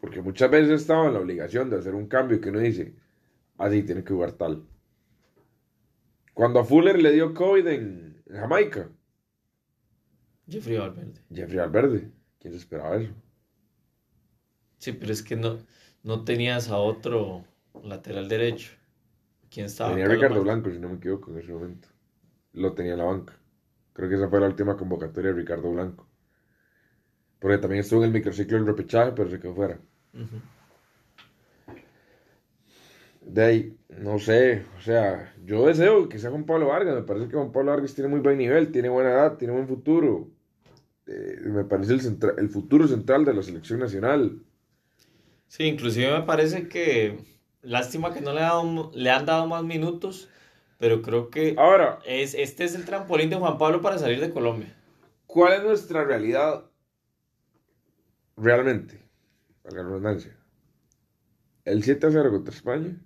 [0.00, 2.94] Porque muchas veces estaba en la obligación de hacer un cambio que uno dice,
[3.58, 4.64] así ah, tiene que jugar tal.
[6.34, 8.88] Cuando a Fuller le dio COVID en, Jamaica.
[10.48, 11.20] Jeffrey Valverde.
[11.32, 12.15] Jeffrey Valverde.
[12.46, 13.12] ¿Quién se esperaba eso?
[14.78, 15.58] Sí, pero es que no,
[16.04, 17.44] no tenías a otro
[17.82, 18.70] lateral derecho.
[19.50, 19.90] ¿Quién estaba?
[19.90, 21.88] Tenía Ricardo Blanco, si no me equivoco, en ese momento.
[22.52, 23.36] Lo tenía en la banca.
[23.94, 26.06] Creo que esa fue la última convocatoria de Ricardo Blanco.
[27.40, 29.80] Porque también estuvo en el microciclo del repechaje, pero se quedó fuera.
[33.22, 36.94] De ahí, no sé, o sea, yo deseo que sea Juan Pablo Vargas.
[36.94, 39.66] Me parece que Juan Pablo Vargas tiene muy buen nivel, tiene buena edad, tiene buen
[39.66, 40.35] futuro.
[41.06, 44.42] Eh, me parece el, el futuro central de la selección nacional.
[45.48, 48.42] Sí, inclusive me parece que Lástima que no le,
[48.96, 50.28] le han dado más minutos,
[50.78, 54.30] pero creo que Ahora, es, este es el trampolín de Juan Pablo para salir de
[54.30, 54.72] Colombia.
[55.26, 56.64] ¿Cuál es nuestra realidad
[58.36, 59.04] realmente?
[59.64, 60.38] la redundancia.
[61.64, 62.96] ¿El 7 a 0 contra España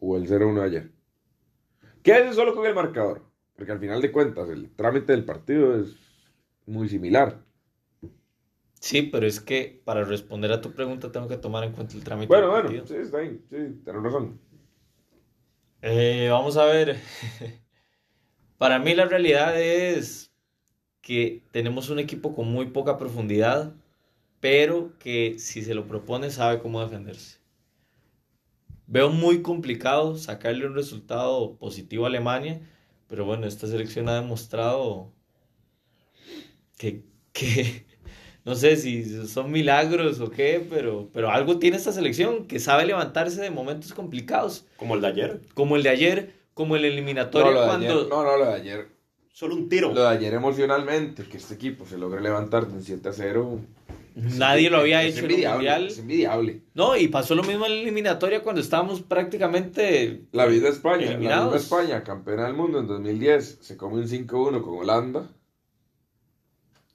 [0.00, 0.90] o el 0 1 ayer?
[2.02, 3.22] ¿Qué hace solo con el marcador?
[3.54, 5.96] Porque al final de cuentas el trámite del partido es
[6.66, 7.42] muy similar.
[8.80, 12.04] Sí, pero es que para responder a tu pregunta tengo que tomar en cuenta el
[12.04, 12.28] trámite.
[12.28, 14.38] Bueno, bueno, sí, está bien, sí, tienes razón.
[15.82, 16.96] Eh, vamos a ver.
[18.58, 20.32] para mí la realidad es
[21.00, 23.74] que tenemos un equipo con muy poca profundidad,
[24.40, 27.38] pero que si se lo propone sabe cómo defenderse.
[28.86, 32.60] Veo muy complicado sacarle un resultado positivo a Alemania,
[33.08, 35.12] pero bueno, esta selección ha demostrado
[36.76, 37.86] que, que
[38.44, 42.86] no sé si son milagros o qué, pero, pero algo tiene esta selección que sabe
[42.86, 44.64] levantarse de momentos complicados.
[44.76, 45.40] Como el de ayer.
[45.54, 48.08] Como el de ayer, como el eliminatorio no, cuando...
[48.08, 48.88] no, no, lo de ayer.
[49.32, 49.92] Solo un tiro.
[49.92, 53.60] Lo de ayer emocionalmente, que este equipo se logre levantar de un 7 a 0.
[54.14, 55.86] Nadie lo había hecho en el Mundial.
[55.88, 56.62] Es envidiable.
[56.72, 60.22] No, y pasó lo mismo en la eliminatoria cuando estábamos prácticamente.
[60.32, 64.62] La vida España, la misma España, campeona del mundo en 2010, se come un 5-1
[64.62, 65.28] con Holanda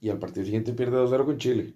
[0.02, 1.74] y al partido siguiente pierde 2-0 con Chile.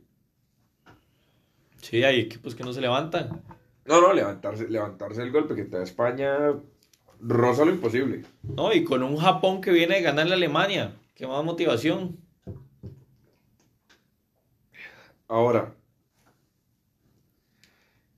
[1.80, 3.40] Sí, hay equipos que no se levantan.
[3.84, 6.36] No, no, levantarse, levantarse el golpe que te da España
[7.20, 8.24] rosa lo imposible.
[8.42, 10.96] No, y con un Japón que viene de ganar la Alemania.
[11.14, 12.18] Qué más motivación.
[15.28, 15.72] Ahora,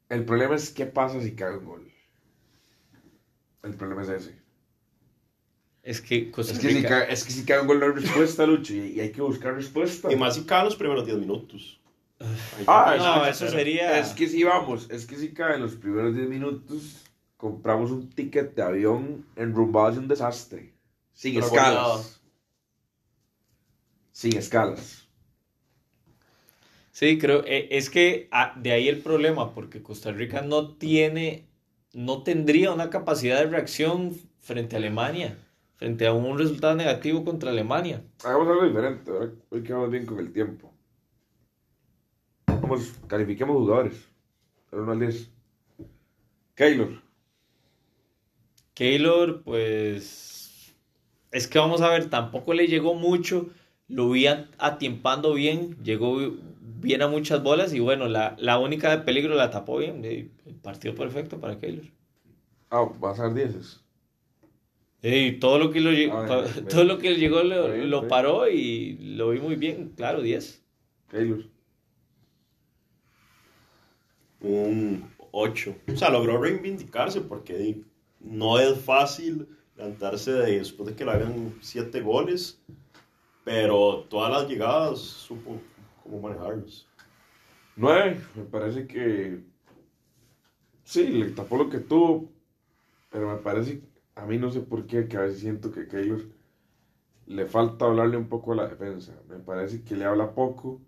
[0.08, 1.92] el problema es qué pasa si cae un gol.
[3.62, 4.47] El problema es ese.
[5.88, 8.44] Es que es, que si cae, es que si cae un gol no hay respuesta,
[8.44, 10.12] Lucho, y, hay que buscar respuesta.
[10.12, 11.80] Y más si caen los primeros 10 minutos.
[12.66, 13.98] Ah, no, eso sería...
[13.98, 17.06] Es que si vamos, es que si caen los primeros 10 minutos,
[17.38, 20.74] compramos un ticket de avión enrumbado hacia un desastre.
[21.14, 22.20] Sin escalas.
[24.12, 25.08] Sin escalas.
[26.92, 31.48] Sí, creo, eh, es que ah, de ahí el problema, porque Costa Rica no tiene,
[31.94, 35.38] no tendría una capacidad de reacción frente a Alemania
[35.78, 38.02] frente a un resultado negativo contra Alemania.
[38.24, 39.32] Hagamos algo diferente, ¿verdad?
[39.48, 40.74] hoy quedamos bien con el tiempo.
[42.46, 44.08] Vamos, califiquemos jugadores.
[44.72, 45.30] 1 al 10.
[46.54, 47.02] Keylor.
[48.74, 50.74] Keylor, pues.
[51.30, 53.48] Es que vamos a ver, tampoco le llegó mucho.
[53.86, 55.76] Lo vi atiempando bien.
[55.82, 56.18] Llegó
[56.60, 57.72] bien a muchas bolas.
[57.72, 60.04] Y bueno, la, la única de peligro la tapó bien.
[60.04, 60.30] El
[60.62, 61.86] partido perfecto para Keylor.
[62.70, 63.87] Ah, va a ser 10.
[65.02, 65.90] Y todo lo que lo,
[66.68, 70.64] todo lo que llegó lo, lo, paró y lo vi muy bien, claro, 10.
[71.10, 71.44] Keylor.
[74.40, 75.76] Un 8.
[75.92, 77.80] O sea, logró reivindicarse porque
[78.20, 82.60] no es fácil levantarse de, después de que le hagan 7 goles,
[83.44, 85.60] pero todas las llegadas supo
[86.02, 86.86] cómo manejarlos.
[87.76, 89.40] 9, me parece que
[90.82, 92.28] sí, le tapó lo que tuvo,
[93.10, 93.80] pero me parece
[94.18, 96.22] a mí no sé por qué, que a veces siento que Keylor
[97.26, 99.22] le falta hablarle un poco a la defensa.
[99.28, 100.80] Me parece que le habla poco.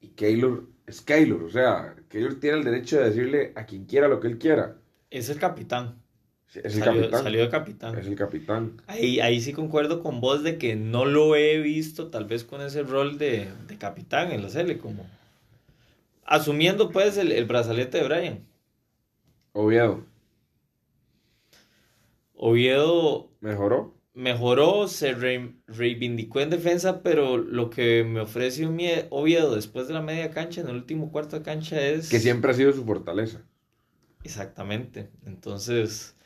[0.00, 4.06] Y Keylor es Keylor, o sea, Keylor tiene el derecho de decirle a quien quiera
[4.08, 4.76] lo que él quiera.
[5.10, 6.02] Es el capitán.
[6.54, 7.22] es el capitán.
[7.22, 7.98] Salió de capitán.
[7.98, 8.76] Es el capitán.
[8.86, 12.60] Ahí, ahí sí concuerdo con vos de que no lo he visto tal vez con
[12.62, 15.06] ese rol de, de capitán en la serie, como
[16.26, 18.46] asumiendo pues el, el brazalete de Brian.
[19.52, 20.04] Oviedo.
[22.34, 23.94] Oviedo mejoró.
[24.12, 25.12] Mejoró, se
[25.66, 28.64] reivindicó en defensa, pero lo que me ofrece
[29.10, 32.10] Oviedo después de la media cancha, en el último cuarto de cancha, es...
[32.10, 33.42] Que siempre ha sido su fortaleza.
[34.22, 35.10] Exactamente.
[35.26, 36.16] Entonces,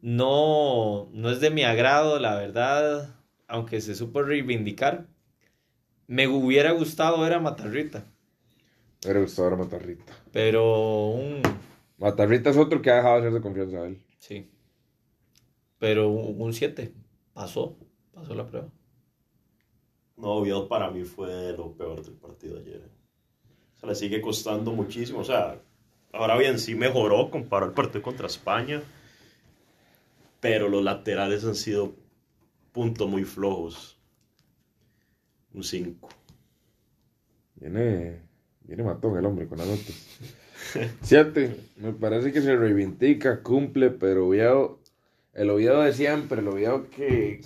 [0.00, 3.16] no, no es de mi agrado, la verdad,
[3.48, 5.08] aunque se supo reivindicar.
[6.06, 8.04] Me hubiera gustado ver a Matarrita.
[9.02, 10.12] Me hubiera gustado ver a Matarrita.
[10.30, 11.42] Pero un...
[11.98, 14.04] Matarrita es otro que ha dejado de hacerse confianza a él.
[14.18, 14.53] Sí.
[15.78, 16.92] Pero un 7
[17.32, 17.76] pasó,
[18.12, 18.68] pasó la prueba.
[20.16, 22.88] No, Oviedo para mí fue lo peor del partido ayer.
[23.74, 25.20] O sea, le sigue costando muchísimo.
[25.20, 25.60] O sea,
[26.12, 28.82] ahora bien, sí mejoró comparado el partido contra España.
[30.40, 31.94] Pero los laterales han sido
[32.72, 33.98] puntos muy flojos.
[35.52, 36.08] Un 5.
[37.56, 38.22] Viene,
[38.62, 39.92] viene matón el hombre con la nota.
[41.02, 41.56] 7.
[41.76, 44.83] Me parece que se reivindica, cumple, pero Oviedo
[45.34, 47.40] el Oviedo de siempre, el Oviedo que,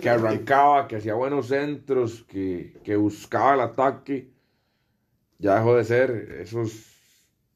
[0.00, 4.30] que, arrancaba, que hacía buenos centros, que, buscaba el ataque,
[5.38, 6.92] ya dejó de ser esos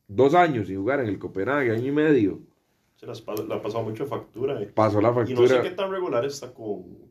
[0.09, 2.40] dos años sin jugar en el Copenhague, año y medio.
[2.96, 4.61] Se las, la ha pasado mucho factura.
[4.61, 4.66] Eh.
[4.66, 5.38] Pasó la factura.
[5.38, 7.06] Y no sé qué tan regular está con...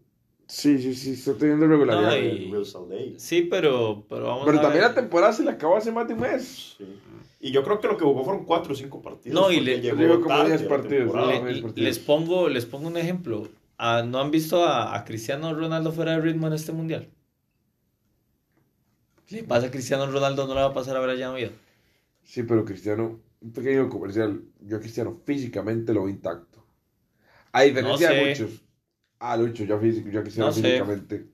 [0.47, 2.11] Sí, sí, sí, está teniendo regularidad.
[3.17, 6.19] Sí, pero, pero vamos Pero también la temporada se le acabó hace más de un
[6.19, 6.75] mes.
[6.77, 6.85] Sí.
[7.45, 9.39] Y yo creo que lo que jugó fueron cuatro o cinco partidos.
[9.39, 11.13] No, y le, llegó como 10 partidos,
[11.75, 13.47] Les, pongo, les pongo un ejemplo.
[13.77, 17.07] Ah, ¿No han visto a, Cristiano Ronaldo fuera de ritmo en este mundial?
[19.29, 21.51] Le pasa a Cristiano Ronaldo, no le va a pasar a Brian Oviedo.
[22.23, 24.41] Sí, pero Cristiano, un pequeño comercial.
[24.61, 26.65] Yo a Cristiano físicamente lo veo intacto.
[27.51, 28.63] A diferencia de muchos.
[29.19, 31.27] Ah, Lucho, yo, yo a Cristiano físicamente.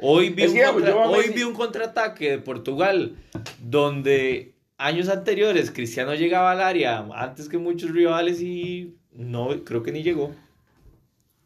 [0.00, 3.16] Hoy vi, un, hoy vi un contraataque de Portugal
[3.58, 9.92] donde años anteriores Cristiano llegaba al área antes que muchos rivales y no, creo que
[9.92, 10.34] ni llegó.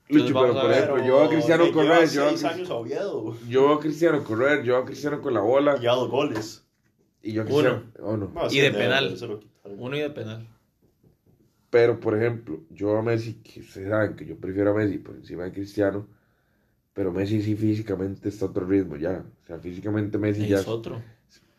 [0.09, 5.23] Lucho, pero por ejemplo, yo a Cristiano correr, yo a, Cristiano correr, yo a Cristiano
[5.23, 5.79] con la bola.
[5.81, 6.64] Y a dos goles.
[7.23, 8.33] Y yo a Cristiano, uno.
[8.51, 9.16] y de penal.
[9.64, 10.47] Uno y de penal.
[11.70, 15.16] Pero, por ejemplo, yo a Messi, que ustedes saben que yo prefiero a Messi por
[15.16, 16.07] encima de Cristiano,
[16.92, 19.25] pero Messi sí físicamente está a otro ritmo ya.
[19.42, 20.61] O sea, físicamente Messi ya...
[20.61, 21.03] Es otro.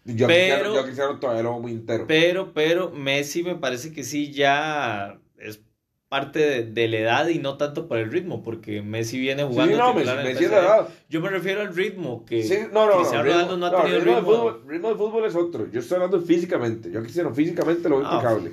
[0.06, 2.06] Yo, pero, yo quisiera todavía lo muy entero.
[2.08, 5.62] Pero, pero Messi me parece que sí ya es
[6.10, 9.74] parte de, la edad y no tanto por el ritmo, porque Messi viene jugando.
[9.74, 10.90] Sí, no, Messi, es la edad.
[11.10, 14.16] Yo me refiero al ritmo, que sí, no, no, Cristiano Ronaldo no, ha tenido ritmo.
[14.16, 14.32] ritmo.
[14.32, 15.72] De fútbol, ritmo de fútbol es otro.
[15.72, 16.92] Yo estoy hablando físicamente.
[16.92, 18.52] Yo quisiera físicamente lo veo ah, impecable.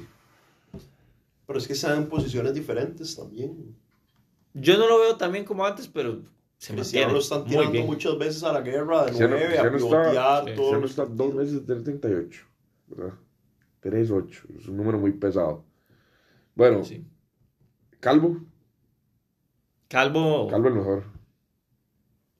[1.46, 3.76] Pero es que están en posiciones diferentes también.
[4.54, 6.22] Yo no lo veo también como antes, pero
[6.62, 10.54] se Cristiano lo están tirando muchas veces a la guerra de nueve, a pivotear, está,
[10.54, 10.84] todo.
[10.84, 12.40] está dos veces del 38,
[12.86, 13.14] ¿verdad?
[13.82, 15.64] 3-8, es un número muy pesado.
[16.54, 17.04] Bueno, sí.
[17.98, 18.42] Calvo.
[19.88, 20.46] Calvo.
[20.46, 21.04] Calvo el mejor.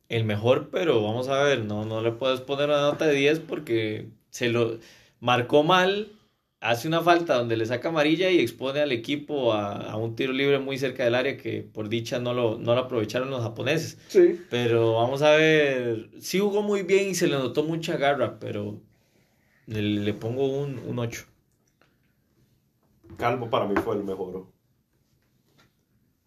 [0.08, 3.40] El mejor, pero vamos a ver, no, no le puedes poner una nota de 10
[3.40, 4.78] porque se lo
[5.18, 6.12] marcó mal
[6.62, 10.60] hace una falta donde le saca amarilla y expone al equipo a, un tiro libre
[10.60, 13.98] muy cerca del área que por dicha no lo, no lo aprovecharon los japoneses.
[14.08, 14.40] Sí.
[14.48, 18.80] Pero vamos a ver, sí jugó muy bien y se le notó mucha garra, pero
[19.66, 21.24] le, pongo un, un 8.
[23.18, 24.46] Calvo para mí fue el mejor.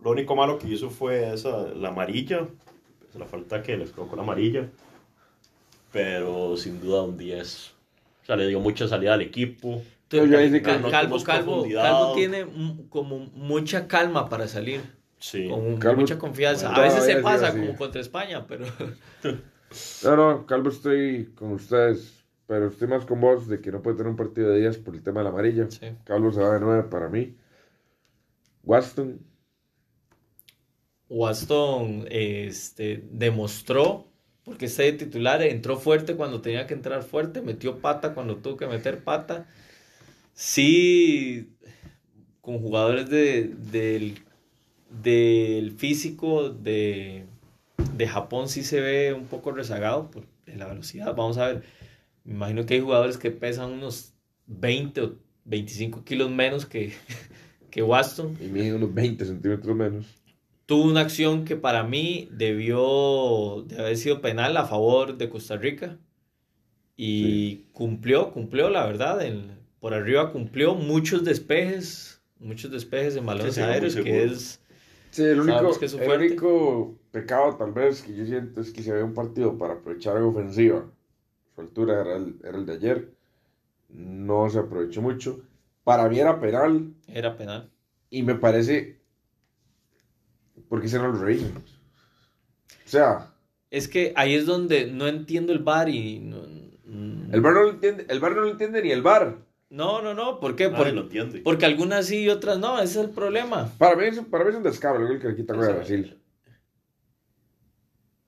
[0.04, 2.46] Lo único malo que hizo fue esa, la amarilla,
[3.18, 4.70] la falta que les colocó la amarilla,
[5.94, 7.72] pero sin duda un 10.
[8.22, 9.82] O sea, le dio mucha salida al equipo.
[10.08, 12.46] Calvo, Calvo, Calvo, tiene
[12.90, 14.82] como mucha calma para salir.
[15.18, 15.50] Sí.
[15.50, 16.74] Con mucha confianza.
[16.74, 18.66] a veces se pasa como contra España, pero...
[20.04, 23.98] no, no, Calvo estoy con ustedes, pero estoy más con vos de que no puede
[23.98, 25.68] tener un partido de días por el tema de la amarilla.
[26.04, 27.36] Calvo se va de nueve para mí.
[28.64, 29.20] Waston.
[31.10, 34.08] Waston este, demostró,
[34.44, 38.58] porque está de titular, entró fuerte cuando tenía que entrar fuerte, metió pata cuando tuvo
[38.58, 39.48] que meter pata.
[40.36, 41.50] Sí,
[42.42, 44.20] con jugadores de, del,
[45.02, 47.26] del físico de,
[47.96, 51.16] de Japón sí se ve un poco rezagado por la velocidad.
[51.16, 51.64] Vamos a ver,
[52.26, 54.14] me imagino que hay jugadores que pesan unos
[54.48, 56.94] 20 o 25 kilos menos que,
[57.72, 58.38] que Waston.
[58.42, 60.06] Y mide unos 20 centímetros menos.
[60.66, 65.56] Tuvo una acción que para mí debió de haber sido penal a favor de Costa
[65.56, 65.98] Rica.
[66.98, 69.22] Y cumplió, cumplió, la verdad.
[69.86, 74.60] Por arriba cumplió muchos despejes, muchos despejes en balones aéreos, que es...
[75.12, 79.04] Sí, el único, el único pecado tal vez que yo siento es que se ve
[79.04, 80.92] un partido para aprovechar la ofensiva.
[81.54, 83.12] Su altura era el, era el de ayer.
[83.90, 85.44] No se aprovechó mucho.
[85.84, 86.92] Para mí era penal.
[87.08, 87.70] Era penal.
[88.10, 88.98] Y me parece
[90.68, 91.46] ¿Por qué hicieron los reyes?
[91.46, 93.36] O sea.
[93.70, 96.28] Es que ahí es donde no entiendo el bar y.
[97.32, 99.46] el bar no lo entiende, el bar no lo entiende ni el bar.
[99.70, 100.70] No, no, no, ¿por qué?
[100.70, 101.42] Porque, lo entiende.
[101.42, 103.72] porque algunas sí y otras no, ese es el problema.
[103.78, 106.22] Para mí, para mí es un descaro el que le quita a Brasil.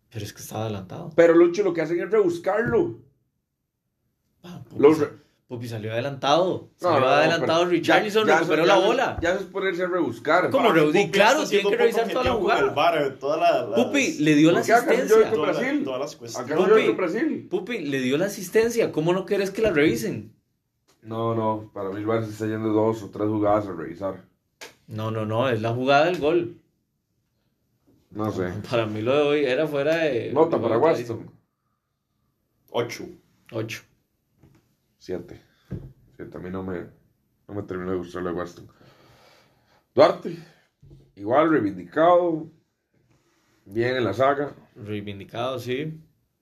[0.09, 1.11] Pero es que estaba adelantado.
[1.15, 3.01] Pero Lucho lo que hacen es rebuscarlo.
[4.43, 4.97] Ah, los,
[5.47, 6.71] Pupi salió adelantado.
[6.75, 9.17] Salió adelantado Richarlison, recuperó la bola.
[9.21, 10.49] Ya es ponerse a rebuscar.
[10.49, 11.11] ¿Cómo rebuscar?
[11.11, 13.75] Claro, tiene que revisar toda la jugada.
[13.75, 15.31] Pupi le dio la asistencia.
[15.31, 15.83] Brasil?
[15.85, 17.47] Todas Pupi, Brasil?
[17.49, 18.91] Pupi le dio la asistencia.
[18.91, 20.36] ¿Cómo no quieres que la revisen?
[21.01, 21.71] No, no.
[21.73, 24.25] Para mí el Barça está yendo dos o tres jugadas a revisar.
[24.87, 25.49] No, no, no.
[25.49, 26.61] Es la jugada del gol.
[28.11, 28.51] No sé.
[28.69, 30.31] Para mí lo de hoy era fuera de...
[30.33, 31.31] Nota para Waston.
[32.71, 33.05] Ocho.
[33.51, 33.83] Ocho.
[34.99, 35.41] 7.
[36.19, 36.85] a mí no me,
[37.47, 38.67] no me terminó de gustar la Waston.
[39.95, 40.37] Duarte,
[41.15, 42.51] igual reivindicado,
[43.65, 44.53] bien en la saga.
[44.75, 45.99] Reivindicado, sí.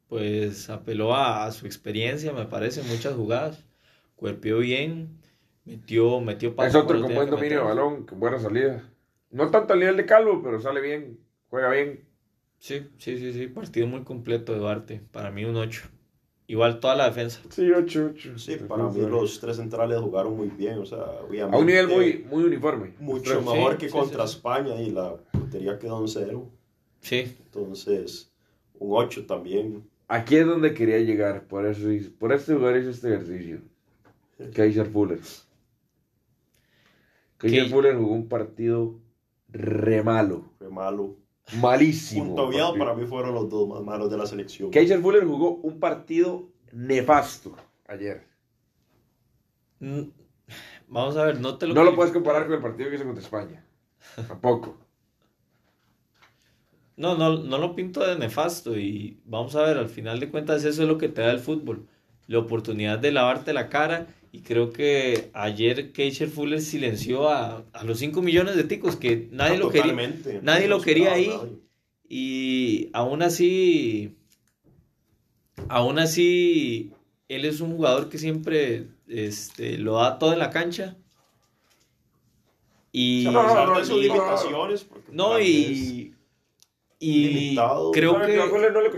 [0.08, 3.64] Pues apeló a, su experiencia, me parece, muchas jugadas.
[4.16, 5.20] Cuerpió bien,
[5.66, 8.90] metió, metió Es otro con buen dominio de balón, con buena salida.
[9.32, 12.06] No tanto al nivel de Calvo, pero sale bien, juega bien.
[12.60, 13.48] Sí, sí, sí, sí.
[13.48, 15.02] Partido muy completo de Duarte.
[15.12, 15.84] Para mí un 8.
[16.48, 17.42] Igual toda la defensa.
[17.50, 18.38] Sí, 8, 8.
[18.38, 22.26] Sí, para mí los tres centrales jugaron muy bien, o sea, A un nivel muy,
[22.30, 22.94] muy uniforme.
[23.00, 26.50] Mucho mejor que contra España y la puntería quedó en 0.
[27.02, 27.36] Sí.
[27.46, 28.32] Entonces,
[28.80, 29.90] un 8 también.
[30.08, 31.88] Aquí es donde quería llegar, por eso
[32.20, 33.62] por este lugar hice este ejercicio.
[34.54, 35.20] Kaiser Fuller.
[37.38, 39.00] Kaiser Fuller jugó un partido
[39.50, 40.52] re malo.
[40.60, 41.18] Re malo.
[41.60, 42.36] Malísimo.
[42.36, 44.72] Punto para mí fueron los dos más malos de la selección.
[44.72, 47.56] Keiser Fuller jugó un partido nefasto
[47.88, 48.24] ayer.
[49.80, 50.10] Mm,
[50.88, 53.06] vamos a ver, no te lo No lo puedes comparar con el partido que hizo
[53.06, 53.66] contra España.
[54.28, 54.78] Tampoco.
[56.98, 60.64] No, no, no lo pinto de nefasto y vamos a ver, al final de cuentas
[60.64, 61.88] eso es lo que te da el fútbol.
[62.28, 68.00] La oportunidad de lavarte la cara y creo que ayer Keisher Fuller silenció a, los
[68.00, 69.96] 5 millones de ticos que nadie lo quería.
[70.42, 71.32] Nadie lo quería ahí.
[72.10, 74.18] Y aún así,
[75.70, 76.92] aún así,
[77.30, 80.98] él es un jugador que siempre este, lo da todo en la cancha.
[82.92, 84.86] Y no, no, no, limitaciones.
[85.12, 86.14] No, y,
[87.00, 87.56] y
[87.94, 88.90] creo que no le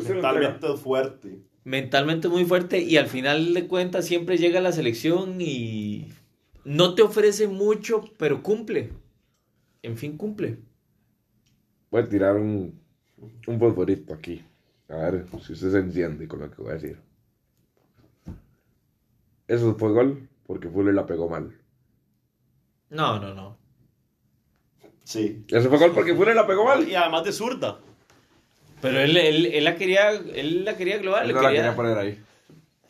[0.77, 6.13] fuerte mentalmente muy fuerte y al final de cuentas siempre llega a la selección y
[6.63, 8.93] no te ofrece mucho, pero cumple.
[9.83, 10.59] En fin, cumple.
[11.91, 12.79] Voy a tirar un,
[13.47, 14.41] un favorito aquí.
[14.87, 17.01] A ver si usted se enciende con lo que voy a decir.
[19.45, 21.53] Eso fue gol porque Fuller la pegó mal.
[22.89, 23.57] No, no, no.
[25.03, 25.43] Sí.
[25.49, 26.87] Eso fue gol porque Fuller la pegó mal.
[26.87, 27.81] Y además de zurda.
[28.81, 31.27] Pero él, él, él, la quería, él la quería global.
[31.27, 32.23] Él no la quería poner ahí.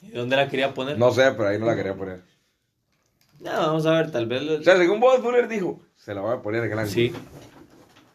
[0.02, 0.98] ¿Y dónde la quería poner?
[0.98, 2.22] No sé, pero ahí no la quería poner.
[3.40, 4.42] No, vamos a ver, tal vez.
[4.42, 6.94] O sea, según Bob Fuller dijo, se la voy a poner en el ángulo.
[6.94, 7.14] Sí.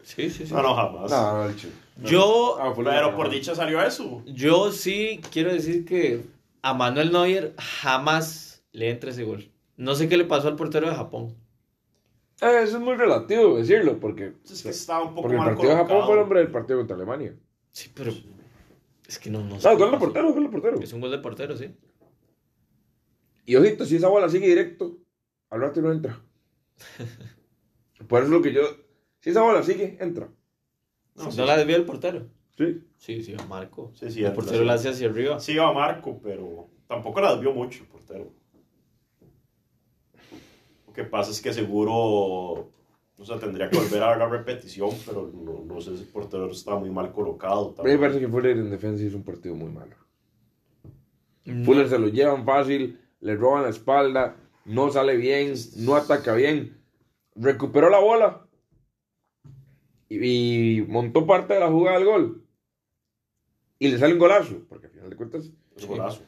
[0.03, 0.53] Sí, sí, sí.
[0.53, 1.11] No, no, jamás.
[1.11, 1.55] No, no, el
[2.03, 2.59] Yo.
[2.61, 4.23] Ah, pero por dicha salió eso.
[4.27, 6.23] Yo sí quiero decir que
[6.61, 9.51] a Manuel Neuer jamás le entra ese gol.
[9.77, 11.35] No sé qué le pasó al portero de Japón.
[12.41, 14.33] Eh, eso es muy relativo decirlo, porque.
[14.51, 16.79] Es que estaba un poco porque el partido de Japón fue el hombre del partido
[16.81, 17.35] contra Alemania.
[17.73, 18.13] Sí, pero
[19.09, 19.69] es que no, no sé.
[19.69, 20.81] No, gol de portero, gol de portero.
[20.81, 21.75] Es un gol de portero, sí.
[23.45, 24.99] Y ojito, si esa bola sigue directo,
[25.51, 26.21] al rato no entra.
[28.09, 28.63] Por eso es lo que yo.
[29.21, 30.29] Si esa bola sigue, entra.
[31.15, 32.29] No, no la desvió el portero.
[32.57, 32.83] Sí.
[32.97, 33.93] Sí, sí, a Marco.
[33.95, 35.41] Sí, sí, el portero la hace hacia arriba.
[35.41, 38.33] Sí, a Marco, pero tampoco la desvió mucho el portero.
[40.87, 42.71] Lo que pasa es que seguro
[43.23, 46.09] O sea, tendría que volver a ver la repetición, pero no, no sé si el
[46.09, 47.73] portero está muy mal colocado.
[47.79, 49.95] A mí me parece que Fuller en defensa hizo un partido muy malo.
[51.65, 56.83] Fuller se lo llevan fácil, le roban la espalda, no sale bien, no ataca bien.
[57.37, 58.45] Recuperó la bola
[60.09, 62.45] y, montó parte de la jugada del gol.
[63.79, 65.49] Y le sale un golazo, porque al final de cuentas.
[65.77, 66.23] Es un golazo.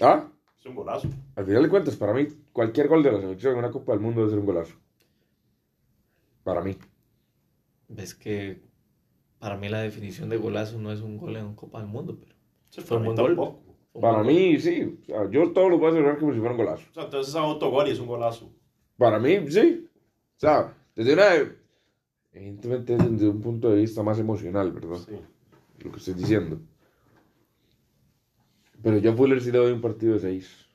[0.00, 0.28] ¿Ah?
[0.56, 1.08] Es un golazo.
[1.34, 4.00] Al final de cuentas, para mí, cualquier gol de la selección en una Copa del
[4.00, 4.76] Mundo debe ser un golazo.
[6.48, 6.78] Para mí.
[7.88, 8.62] Ves que
[9.38, 12.18] para mí la definición de golazo no es un gol en una Copa del Mundo,
[12.18, 12.86] pero.
[12.86, 13.58] fue un buen gol.
[14.00, 14.98] Para mí, sí.
[15.30, 16.86] yo todo lo voy a celebrar como si fuera un golazo.
[16.90, 18.50] O sea, entonces es autogol y es un golazo.
[18.96, 19.86] Para mí, sí.
[20.36, 21.26] O sea, desde una.
[22.32, 24.96] Evidentemente, desde un punto de vista más emocional, ¿verdad?
[25.06, 25.20] Sí.
[25.80, 26.62] Lo que estoy diciendo.
[28.82, 30.66] Pero yo a Fuller sí le doy un partido de 6.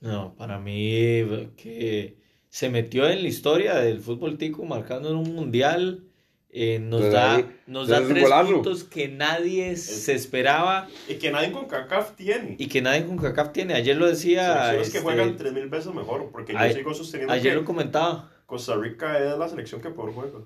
[0.00, 2.24] No, para mí, que
[2.56, 6.04] se metió en la historia del fútbol tico marcando en un mundial
[6.48, 10.88] eh, nos da, nos da tres puntos que nadie se esperaba.
[11.06, 12.56] Y que nadie con CACAF tiene.
[12.58, 13.74] Y que nadie con CACAF tiene.
[13.74, 14.74] Ayer lo decía.
[14.74, 16.30] Es que juegan este, tres mil veces mejor.
[16.32, 17.34] Porque yo sigo sosteniendo.
[17.34, 18.32] Ayer lo comentaba.
[18.46, 20.38] Costa Rica es la selección que peor juega.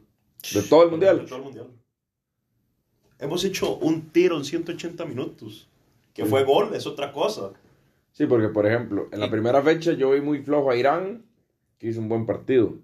[0.52, 1.20] De todo el mundial.
[1.20, 1.68] De todo el mundial.
[3.20, 5.68] Hemos hecho un tiro en 180 minutos.
[6.12, 7.52] Que fue gol, es otra cosa.
[8.10, 11.29] Sí, porque por ejemplo, en la primera fecha yo vi muy flojo a Irán,
[11.80, 12.74] que hizo un buen partido.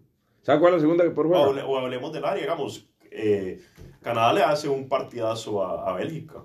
[0.42, 1.50] ¿Sabes cuál es la segunda que por juego?
[1.68, 3.62] O, hablemos del área, digamos eh,
[4.02, 6.44] Canadá le hace un partidazo a, Bélgica.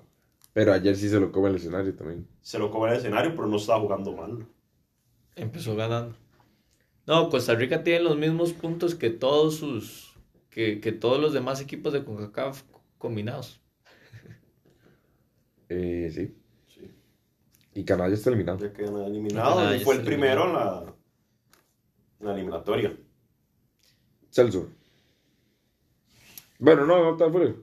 [0.52, 2.28] Pero ayer sí se lo come el escenario también.
[2.42, 4.46] Se lo come el escenario, pero no estaba jugando mal.
[5.34, 6.14] Empezó ganando.
[7.06, 10.14] No, Costa Rica tiene los mismos puntos que todos sus.
[10.50, 12.62] que, todos los demás equipos de CONCACAF
[12.98, 13.60] combinados.
[15.74, 16.36] Eh, sí.
[16.68, 16.90] sí.
[17.72, 18.58] Y Canadá ya está eliminado.
[18.58, 19.74] Ya quedó eliminado.
[19.74, 20.91] y fue el primero en la,
[22.22, 22.96] la eliminatoria.
[24.30, 24.70] Celso.
[26.58, 27.56] Bueno, no, no está Fuller.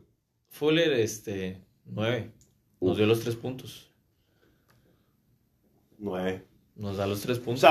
[0.49, 2.31] Fuller, este, nueve.
[2.81, 3.91] Nos dio los tres puntos.
[5.97, 6.45] Nueve.
[6.75, 7.65] Nos da los tres puntos.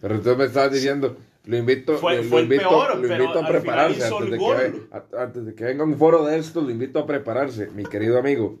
[0.00, 4.38] pero entonces me estabas diciendo, lo invito, lo, invito, lo invito a prepararse antes de,
[4.38, 8.18] que, antes de que venga un foro de esto, lo invito a prepararse, mi querido
[8.18, 8.60] amigo.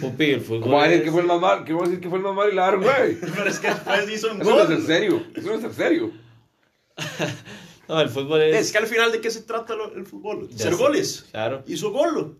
[0.00, 0.62] Pupi, el fútbol.
[0.62, 1.64] ¿Cómo va a decir que fue el más mal?
[1.64, 3.16] ¿Qué va a decir que fue el más mal y la güey?
[3.20, 5.26] Pero es que después hizo un Eso no es en serio.
[5.34, 6.10] Eso no es en serio.
[7.88, 8.56] No, el fútbol es...
[8.56, 10.48] Es que al final, ¿de qué se trata el fútbol?
[10.56, 11.26] Ser goles.
[11.32, 11.64] Claro.
[11.66, 12.38] Hizo gol.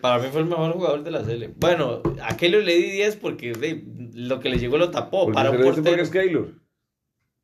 [0.00, 1.50] Para mí fue el mejor jugador de la serie.
[1.56, 3.82] Bueno, a Keylor le di 10 porque
[4.14, 5.32] lo que le llegó lo tapó.
[5.32, 6.02] para un portero.
[6.02, 6.52] es Keylor?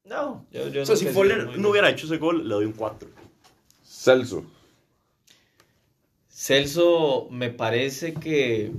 [0.05, 3.09] No, yo, yo O sea, si no hubiera hecho ese gol, le doy un 4.
[3.83, 4.45] Celso.
[6.41, 8.73] Celso me parece que,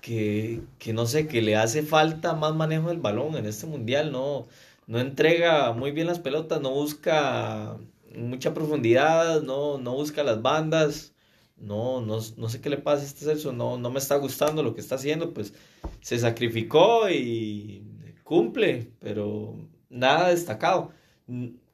[0.00, 4.12] que, que, no sé, que le hace falta más manejo del balón en este mundial,
[4.12, 4.48] ¿no?
[4.86, 7.76] no entrega muy bien las pelotas, no busca
[8.16, 11.14] mucha profundidad, no, no busca las bandas.
[11.58, 14.62] No, no, no sé qué le pasa a este Celso, no, no me está gustando
[14.62, 15.52] lo que está haciendo, pues
[16.00, 17.84] se sacrificó y
[18.24, 19.54] cumple, pero
[19.90, 20.92] nada destacado.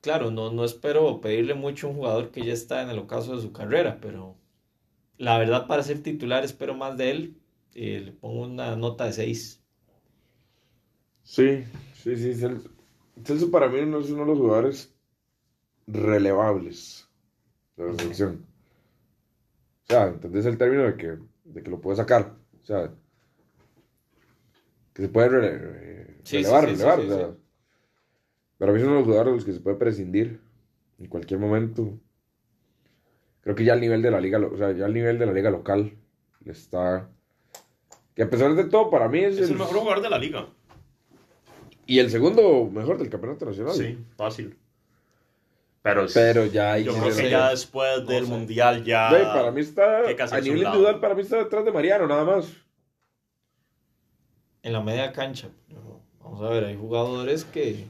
[0.00, 3.36] Claro, no, no espero pedirle mucho a un jugador que ya está en el ocaso
[3.36, 4.36] de su carrera, pero
[5.18, 7.36] la verdad para ser titular espero más de él
[7.74, 9.62] y le pongo una nota de 6.
[11.22, 11.64] Sí,
[11.94, 12.46] sí, sí,
[13.24, 14.94] Celso para mí no es uno de los jugadores
[15.86, 17.08] relevables
[17.76, 18.46] de la selección.
[19.84, 22.36] O sea, ¿entendés el término de que, de que lo puede sacar?
[22.62, 22.92] O sea,
[24.92, 27.36] que se puede relevar, relevar.
[28.58, 30.40] Para mí es uno de los jugadores de los que se puede prescindir
[30.98, 31.98] en cualquier momento.
[33.46, 35.32] Creo que ya al nivel de la liga, o sea, ya al nivel de la
[35.32, 35.92] liga local
[36.44, 37.08] está...
[38.16, 40.48] Que a pesar de todo, para mí es, es el mejor jugador de la liga.
[41.86, 43.74] Y el segundo mejor del campeonato nacional.
[43.74, 44.58] Sí, fácil.
[45.80, 49.10] Pero, pero ya Yo creo que ya después del mundial ya.
[49.10, 49.98] para mí está.
[50.00, 52.52] A nivel individual, para mí está detrás de Mariano, nada más.
[54.64, 55.50] En la media cancha.
[56.18, 57.86] Vamos a ver, hay jugadores que.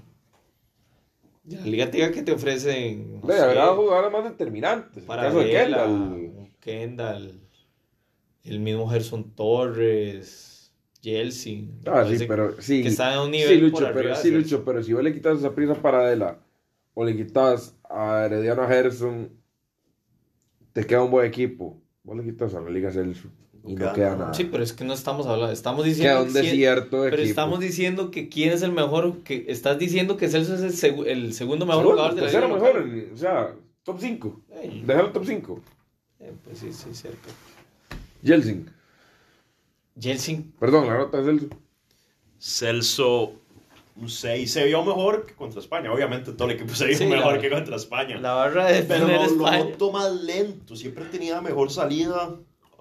[1.49, 3.21] La Liga Tiga que te ofrecen.
[3.23, 5.05] No habrá jugadores más determinantes.
[5.05, 6.51] Para el caso de Kendall.
[6.61, 7.41] Kendall.
[8.43, 10.73] El mismo Gerson Torres.
[11.01, 11.69] Chelsea.
[11.87, 12.83] Ah, sí, pero sí.
[12.83, 15.39] Que está en un nivel sí, Lucho, pero, sí, Lucho, pero si vos le quitas
[15.39, 16.41] esa prisa paradela
[16.95, 19.31] o le quitas a Herediano Gerson,
[20.73, 21.81] te queda un buen equipo.
[22.03, 23.31] Vos le quitas a la Liga Celso
[23.67, 24.35] y no, queda nada.
[24.35, 28.11] Sí, pero es que no estamos hablando, estamos diciendo queda un desierto Pero estamos diciendo
[28.11, 31.85] que quién es el mejor, que estás diciendo que Celso es el, el segundo mejor
[31.85, 32.49] jugador de la Liga.
[32.49, 34.41] mejor, o sea, top 5.
[34.85, 35.61] Déjalo top 5.
[36.21, 37.29] Eh, pues sí, sí, cierto.
[38.23, 38.71] Jelsin.
[39.99, 40.53] Jelsin.
[40.59, 41.49] Perdón, la nota de Celso.
[42.39, 43.33] Celso
[43.97, 44.51] un 6.
[44.51, 45.93] Se vio mejor que contra España.
[45.93, 48.19] Obviamente todo el equipo se vio mejor que contra España.
[48.21, 50.77] La barra de Pero lo, lo, noto más lento.
[50.77, 52.37] Siempre tenía mejor salida.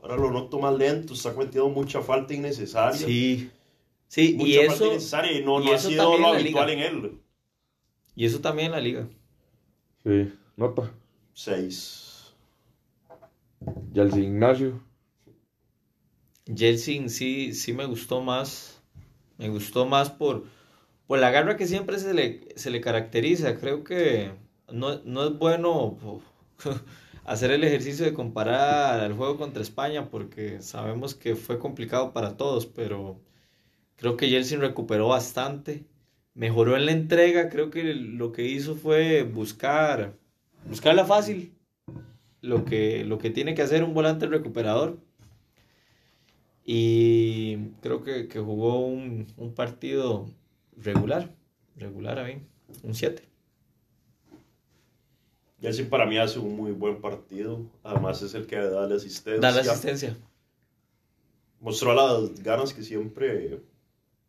[0.05, 1.13] Ahora lo noto más lento.
[1.15, 3.07] Está cometiendo mucha falta innecesaria.
[3.07, 3.49] Sí.
[4.07, 4.85] Sí, mucha y falta eso.
[4.85, 7.19] innecesaria y no, no ha sido lo habitual en él.
[8.15, 9.09] Y eso también en la liga.
[10.03, 10.93] Sí, nota.
[11.33, 12.33] 6.
[13.95, 14.79] Y el Ignacio.
[16.45, 18.83] Jelsin sí, sí me gustó más.
[19.39, 20.45] Me gustó más por,
[21.07, 23.57] por la garra que siempre se le, se le caracteriza.
[23.57, 24.31] Creo que
[24.71, 25.97] no, no es bueno
[27.25, 32.37] hacer el ejercicio de comparar el juego contra España porque sabemos que fue complicado para
[32.37, 33.19] todos, pero
[33.97, 35.85] creo que Jelsin recuperó bastante.
[36.35, 40.13] Mejoró en la entrega, creo que lo que hizo fue buscar,
[40.69, 41.53] buscarla fácil,
[42.41, 44.99] lo que, lo que tiene que hacer un volante recuperador.
[46.65, 50.25] Y creo que, que jugó un, un, partido
[50.75, 51.31] regular,
[51.77, 52.41] regular a mí,
[52.83, 53.34] un 7.
[55.73, 59.41] Sí para mí hace un muy buen partido, además es el que da la asistencia.
[59.41, 60.17] Da la asistencia.
[61.59, 63.59] Mostró las ganas que siempre,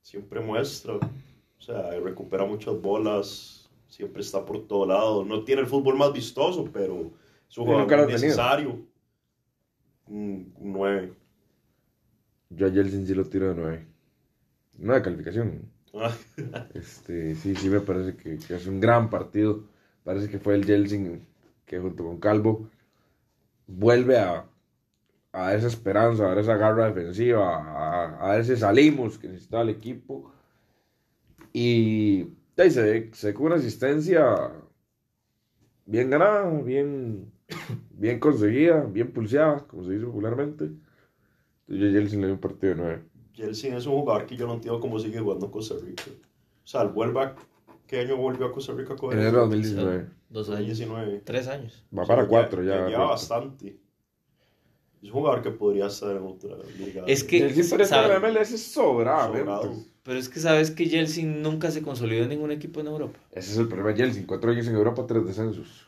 [0.03, 5.67] siempre muestra, o sea, recupera muchas bolas, siempre está por todo lado, no tiene el
[5.67, 7.11] fútbol más vistoso, pero
[7.49, 8.79] es un jugador necesario.
[10.07, 11.13] Un 9.
[12.51, 13.87] Yo a Jelsin sí lo tiro de 9.
[14.79, 15.71] No de calificación.
[15.95, 16.15] Ah.
[16.75, 19.65] este, sí, sí me parece que, que, es un gran partido.
[20.07, 21.27] Parece que fue el Jelsin
[21.65, 22.71] que junto con Calvo
[23.67, 24.47] vuelve a,
[25.33, 30.31] a esa esperanza, a esa garra defensiva, a, a ese salimos que necesitaba el equipo.
[31.53, 34.53] Y ahí se se con una asistencia
[35.87, 37.33] bien ganada, bien,
[37.91, 40.71] bien conseguida, bien pulseada, como se dice popularmente.
[41.67, 43.03] Yo a Jelsin le doy un partido de 9.
[43.35, 46.05] Jelsin es un jugador que yo no entiendo cómo sigue jugando en Costa Rica.
[46.65, 47.35] O sea, el vuelva,
[47.87, 48.95] ¿qué año volvió a Costa Rica?
[49.01, 50.07] En enero 2019.
[50.29, 50.59] Dos años.
[50.59, 51.23] 2019.
[51.25, 51.85] Tres años.
[51.97, 52.89] Va para cuatro ya.
[52.89, 53.79] Ya, bastante.
[55.03, 57.05] Es un jugador que podría estar en otra liga.
[57.07, 57.39] Es que.
[57.39, 59.33] Jelsin pero sabe, la MLS es sobrado.
[60.03, 63.19] Pero es que sabes que Jelsin nunca se consolidó en ningún equipo en Europa.
[63.33, 64.25] Ese es el problema de Jelsin.
[64.25, 65.87] Cuatro años en Europa, tres descensos.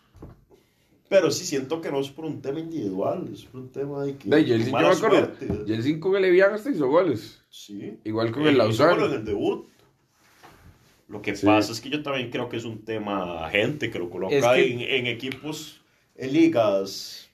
[1.08, 4.16] Pero sí siento que no es por un tema individual, es por un tema de
[4.16, 4.28] que.
[4.28, 5.66] De Jelsin, yo me acuerdo.
[5.66, 7.40] Jelsin con el Evian hasta hizo goles.
[7.48, 7.98] Sí.
[8.04, 9.04] Igual con el Lausanne.
[9.04, 9.68] en el debut.
[11.08, 11.46] Lo que sí.
[11.46, 14.44] pasa es que yo también creo que es un tema agente que lo coloca es
[14.44, 15.80] que, en, en, equipos,
[16.14, 17.30] en ligas.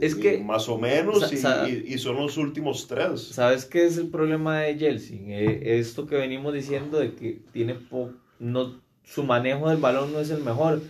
[0.00, 0.38] Es que.
[0.38, 3.20] Más o menos, y, y, y, son los últimos tres.
[3.20, 5.30] ¿Sabes qué es el problema de Jelsin?
[5.30, 10.20] Eh, esto que venimos diciendo de que tiene po no, su manejo del balón no
[10.20, 10.80] es el mejor.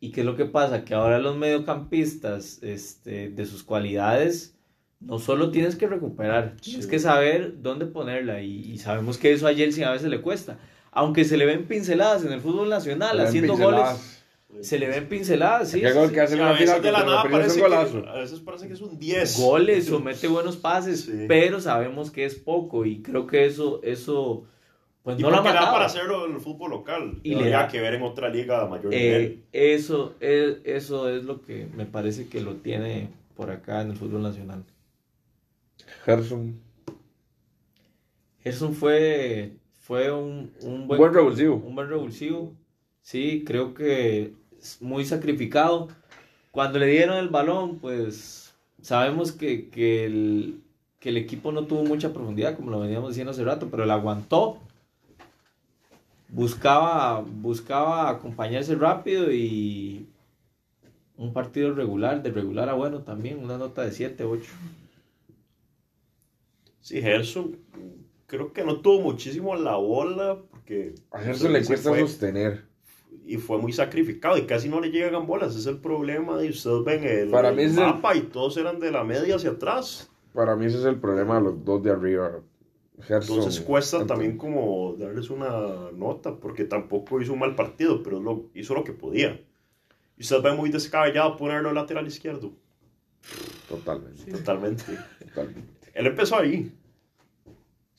[0.00, 0.84] ¿Y qué es lo que pasa?
[0.84, 4.56] Que ahora los mediocampistas, este, de sus cualidades,
[4.98, 6.70] no solo tienes que recuperar, sí.
[6.70, 8.42] tienes que saber dónde ponerla.
[8.42, 10.58] Y, y, sabemos que eso a Jelsin a veces le cuesta.
[10.92, 14.20] Aunque se le ven pinceladas en el fútbol nacional, haciendo goles.
[14.60, 15.80] Se le ven pinceladas, sí.
[15.80, 16.82] ¿Qué gol que hace la final?
[16.82, 19.40] De la nada parece que, a veces parece que es un 10.
[19.40, 21.24] Goles, somete buenos pases, sí.
[21.26, 22.84] pero sabemos que es poco.
[22.84, 24.44] Y creo que eso, eso
[25.02, 27.18] pues y no la da para hacerlo en el fútbol local.
[27.24, 29.44] Y le da que ver en otra liga de mayor eh, nivel.
[29.52, 33.96] Eso es, eso es lo que me parece que lo tiene por acá en el
[33.96, 34.64] fútbol nacional.
[36.04, 36.60] Gerson.
[38.44, 41.56] Gerson fue, fue un, un buen, buen revulsivo.
[41.56, 42.52] Un buen revulsivo.
[43.02, 44.32] Sí, creo que
[44.80, 45.88] muy sacrificado.
[46.50, 50.60] Cuando le dieron el balón, pues sabemos que, que, el,
[51.00, 53.90] que el equipo no tuvo mucha profundidad, como lo veníamos diciendo hace rato, pero él
[53.90, 54.58] aguantó
[56.32, 60.06] buscaba, buscaba acompañarse rápido y
[61.16, 64.50] un partido regular, de regular a bueno también, una nota de 7, 8.
[66.80, 67.56] Sí, Gerson
[68.32, 72.64] creo que no tuvo muchísimo la bola porque a Gerson le cuesta fue, sostener
[73.26, 76.48] y fue muy sacrificado y casi no le llegan bolas, ese es el problema y
[76.48, 78.18] ustedes ven el, Para el mí es mapa el...
[78.18, 80.10] y todos eran de la media hacia atrás.
[80.32, 82.40] Para mí ese es el problema de los dos de arriba.
[83.02, 88.18] Gerson, Entonces cuesta también como darles una nota, porque tampoco hizo un mal partido, pero
[88.18, 89.42] lo, hizo lo que podía.
[90.16, 92.52] Y usted ve muy descabellado ponerlo lateral izquierdo.
[93.68, 94.22] Totalmente.
[94.24, 94.30] Sí.
[94.30, 94.84] Totalmente.
[95.18, 95.68] Totalmente.
[95.92, 96.72] Él empezó ahí.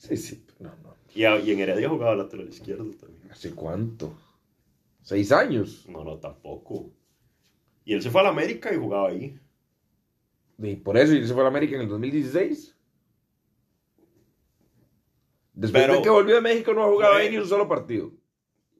[0.06, 0.44] Sí, sí.
[0.58, 0.94] No, no.
[1.14, 3.30] Y, a, y en Heredia jugaba lateral izquierdo también.
[3.30, 4.12] ¿Hace cuánto?
[5.02, 5.86] ¿Seis años?
[5.88, 6.90] No, no, tampoco.
[7.84, 9.38] Y él se fue a la América y jugaba ahí.
[10.58, 12.76] Y por eso, y él se fue a la América en el 2016.
[15.54, 18.12] Después pero, de que volvió de México no ha jugado ahí ni un solo partido.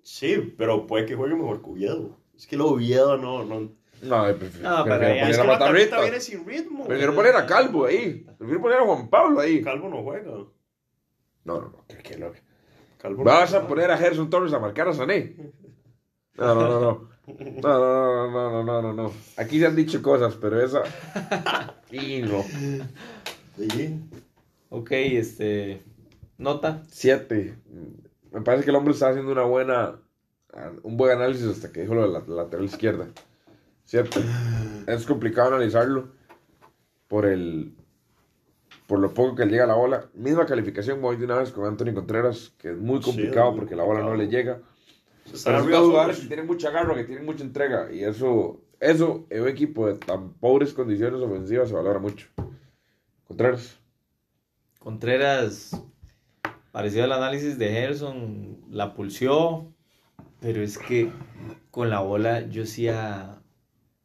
[0.02, 2.18] Sí, pero puede que juegue mejor que Oviedo.
[2.36, 3.44] Es que lo Oviedo no...
[3.44, 3.72] no...
[4.02, 6.00] No, prefiero, no, pero prefiero es poner que a Matarrita.
[6.02, 6.86] viene sin ritmo.
[6.86, 8.26] Prefiero poner a Calvo ahí.
[8.36, 9.62] Prefiero poner a Juan Pablo ahí.
[9.62, 10.44] Calvo no juega.
[11.44, 11.84] No, no, no.
[11.86, 12.32] Que, que lo...
[13.22, 15.36] Vas a poner a Gerson Torres a marcar a Sané.
[16.36, 17.14] No, no, no, no.
[17.26, 19.12] No, no, no, no, no, no, no.
[19.36, 20.82] Aquí se han dicho cosas, pero esa.
[21.90, 22.44] Y no.
[24.70, 25.82] Ok, este.
[26.38, 26.82] Nota.
[26.88, 27.54] Siete.
[28.30, 30.00] Me parece que el hombre está haciendo una buena.
[30.82, 33.08] Un buen análisis hasta que dijo lo de la lateral izquierda.
[33.84, 34.20] Siete.
[34.86, 36.08] Es complicado analizarlo
[37.08, 37.74] por el.
[38.86, 40.08] Por lo poco que le llega a la bola.
[40.14, 43.82] Misma calificación, voy de una vez con Anthony Contreras, que es muy complicado porque la
[43.82, 44.60] bola no le llega.
[45.24, 47.90] Pero son dos jugadores que tienen mucha garra, que tienen mucha entrega.
[47.90, 52.28] Y eso, eso en un equipo de tan pobres condiciones ofensivas se valora mucho.
[53.26, 53.78] Contreras.
[54.78, 55.82] Contreras,
[56.70, 59.66] parecido al análisis de Gerson, la pulsió,
[60.40, 61.10] pero es que
[61.70, 63.40] con la bola yo sí a,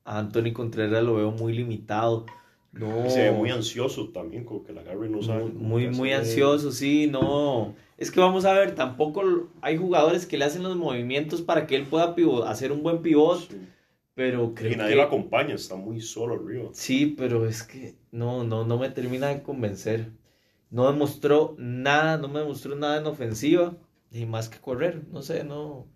[0.05, 2.25] Anthony Contreras lo veo muy limitado.
[2.71, 5.45] No, se ve muy ansioso también, como que la agarre no sabe.
[5.45, 7.73] Muy, muy, ansioso, sí, no.
[7.97, 11.75] Es que vamos a ver, tampoco hay jugadores que le hacen los movimientos para que
[11.75, 12.13] él pueda
[12.47, 13.49] hacer un buen pivot.
[14.13, 16.69] Pero creo y nadie lo acompaña, está muy solo arriba.
[16.73, 20.11] Sí, pero es que no, no, no me termina de convencer.
[20.69, 23.77] No demostró nada, no me demostró nada en ofensiva.
[24.11, 25.87] Y más que correr, no sé, no.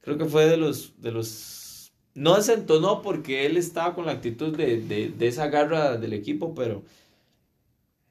[0.00, 1.67] Creo que fue de los, de los.
[2.18, 6.82] No desentonó porque él estaba con la actitud de, de esa garra del equipo, pero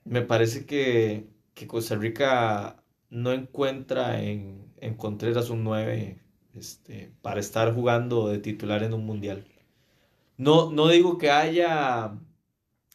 [0.05, 6.17] me parece que, que Costa Rica no encuentra en, en Contreras un 9
[6.55, 9.45] este, para estar jugando de titular en un mundial.
[10.37, 12.13] No, no digo que haya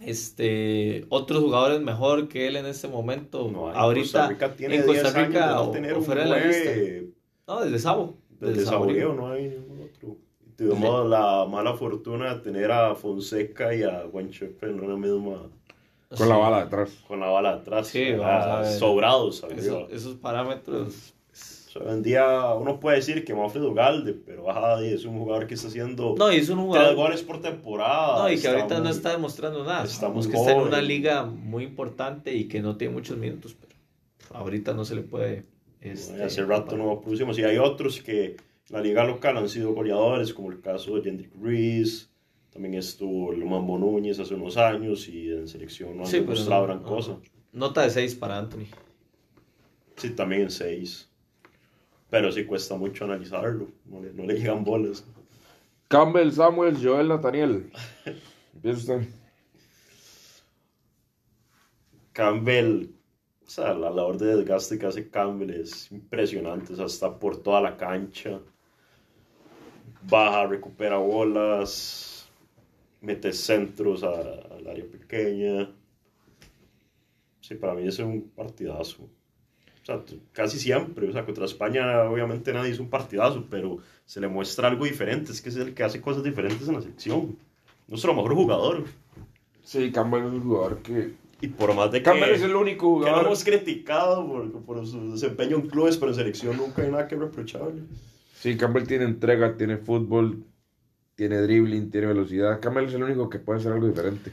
[0.01, 3.51] este, otros jugadores mejor que él en este momento.
[3.51, 6.71] No, Ahorita en Costa Rica, tiene en Costa Rica o, o, fuera de la lista.
[7.47, 8.17] No, desde Sabo.
[8.41, 9.59] Desde, desde Saborío no hay.
[10.57, 14.31] Tuvimos la mala fortuna de tener a Fonseca y a Juan
[14.63, 15.51] en una misma
[16.17, 16.91] con la bala detrás.
[17.09, 17.87] Con la bala detrás.
[17.89, 18.73] Sí, vamos a ver.
[18.73, 19.45] Sobrados.
[19.91, 21.15] esos parámetros.
[21.75, 25.55] hoy en día uno puede decir que Manfred Ugalde, pero ajá, es un jugador que
[25.55, 28.23] está haciendo no, y es un jugador, tres goles por temporada.
[28.23, 29.85] No, y que ahorita no está demostrando nada.
[29.85, 33.75] Estamos que está en una liga muy importante y que no tiene muchos minutos, pero
[34.39, 35.45] ahorita no se le puede.
[35.81, 37.39] Este, hace rato no producimos.
[37.39, 38.37] Y hay otros que
[38.69, 42.13] la liga local han sido goleadores, como el caso de Jendrik Rees
[42.53, 47.17] también estuvo Mambo Núñez hace unos años y en selección no han demostrado gran cosa.
[47.51, 48.67] Nota de 6 para Anthony.
[49.97, 51.09] Sí, también en 6.
[52.11, 53.69] Pero sí cuesta mucho analizarlo.
[53.87, 55.03] No le, no le llegan bolas.
[55.89, 57.73] Campbell, Samuel, Joel, Nathaniel.
[58.55, 59.09] Empieza usted.
[62.13, 62.91] Campbell,
[63.47, 66.75] o sea, la labor de desgaste que hace Campbell es impresionante.
[66.75, 68.41] O sea, está por toda la cancha.
[70.09, 72.13] Baja, recupera bolas
[73.03, 75.71] mete centros al área pequeña.
[77.41, 79.03] Sí, para mí es un partidazo.
[79.03, 80.01] O sea,
[80.33, 84.69] casi siempre, o sea, contra España obviamente nadie hizo un partidazo, pero se le muestra
[84.69, 87.37] algo diferente, es que es el que hace cosas diferentes en la selección.
[87.89, 88.85] Nuestro mejor jugador.
[89.65, 91.15] Sí, Campbell es un jugador que...
[91.41, 92.05] Y por más de que...
[92.05, 93.17] Campbell es el único jugador...
[93.17, 96.91] Que lo hemos criticado por, por su desempeño en clubes, pero en selección nunca hay
[96.93, 97.83] nada que reprocharle.
[98.43, 100.45] Sí, Campbell tiene entrega, tiene fútbol,
[101.15, 102.59] tiene dribbling, tiene velocidad.
[102.59, 104.33] Camel es el único que puede hacer algo diferente.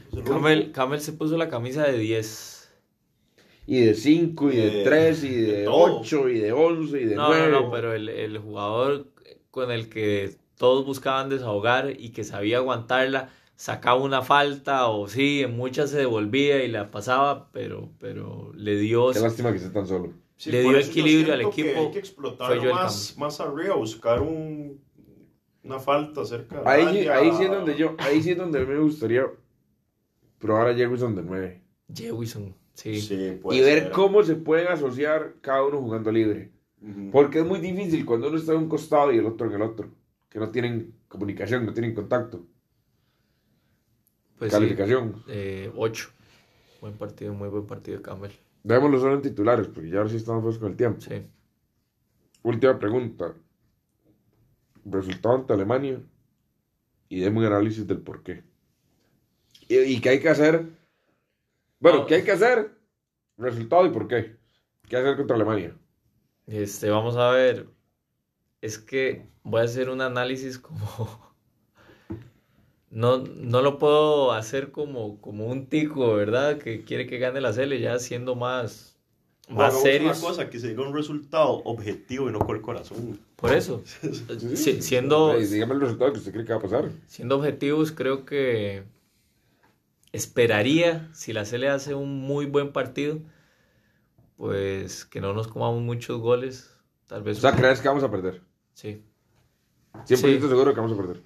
[0.72, 2.72] Camel, se puso la camisa de 10.
[3.68, 7.50] Y de 5, y de 3, y de 8, y de 11, y de 9.
[7.52, 9.06] No, no, pero el, el, jugador
[9.52, 15.42] con el que todos buscaban desahogar y que sabía aguantarla, sacaba una falta o sí,
[15.42, 19.12] en muchas se devolvía y la pasaba, pero, pero le dio...
[19.12, 20.12] Qué lástima que esté tan solo.
[20.46, 21.68] Le dio equilibrio al equipo.
[21.68, 24.80] Que hay que explotar más, más arriba, buscar un
[25.62, 29.26] una falta cerca ahí, ahí sí es donde yo, ahí sí es donde me gustaría
[30.38, 31.62] probar a Jewison de 9.
[31.94, 33.40] Jewison, sí.
[33.50, 36.50] y ver cómo se pueden asociar cada uno jugando libre.
[37.12, 39.60] Porque es muy difícil cuando uno está en un costado y el otro en el
[39.60, 39.90] otro.
[40.30, 42.46] Que no tienen comunicación, no tienen contacto.
[44.38, 45.22] Pues Calificación.
[45.26, 45.26] 8.
[45.28, 45.70] Eh,
[46.80, 48.30] buen partido, muy buen partido Campbell.
[48.62, 51.00] Démoslo solo en titulares, porque ya ahora sí estamos pues con el tiempo.
[51.00, 51.26] Sí.
[52.42, 53.34] Última pregunta
[54.84, 56.00] resultado ante Alemania
[57.08, 58.44] y demos un análisis del por qué.
[59.68, 60.68] ¿Y, qué hay que hacer?
[61.78, 62.76] Bueno, ¿qué hay que hacer?
[63.36, 64.36] Resultado y por qué.
[64.88, 65.76] ¿Qué hacer contra Alemania?
[66.46, 67.68] Este, vamos a ver.
[68.60, 71.29] Es que voy a hacer un análisis como.
[72.90, 76.58] No, no lo puedo hacer como, como un tico, ¿verdad?
[76.58, 78.90] Que quiere que gane la Cele, ya siendo más
[79.50, 80.18] más serios.
[80.18, 83.18] una cosa, que se diga un resultado objetivo y no con el corazón.
[83.36, 83.82] Por eso,
[84.54, 85.36] siendo...
[85.38, 86.90] Dígame el resultado que usted cree que va a pasar.
[87.06, 88.84] Siendo objetivos, creo que
[90.12, 93.18] esperaría, si la CL hace un muy buen partido,
[94.36, 96.70] pues que no nos comamos muchos goles.
[97.06, 97.38] Tal vez.
[97.38, 98.40] O sea, ¿crees que vamos a perder?
[98.74, 99.02] Sí.
[100.06, 101.22] 100% seguro que vamos a perder.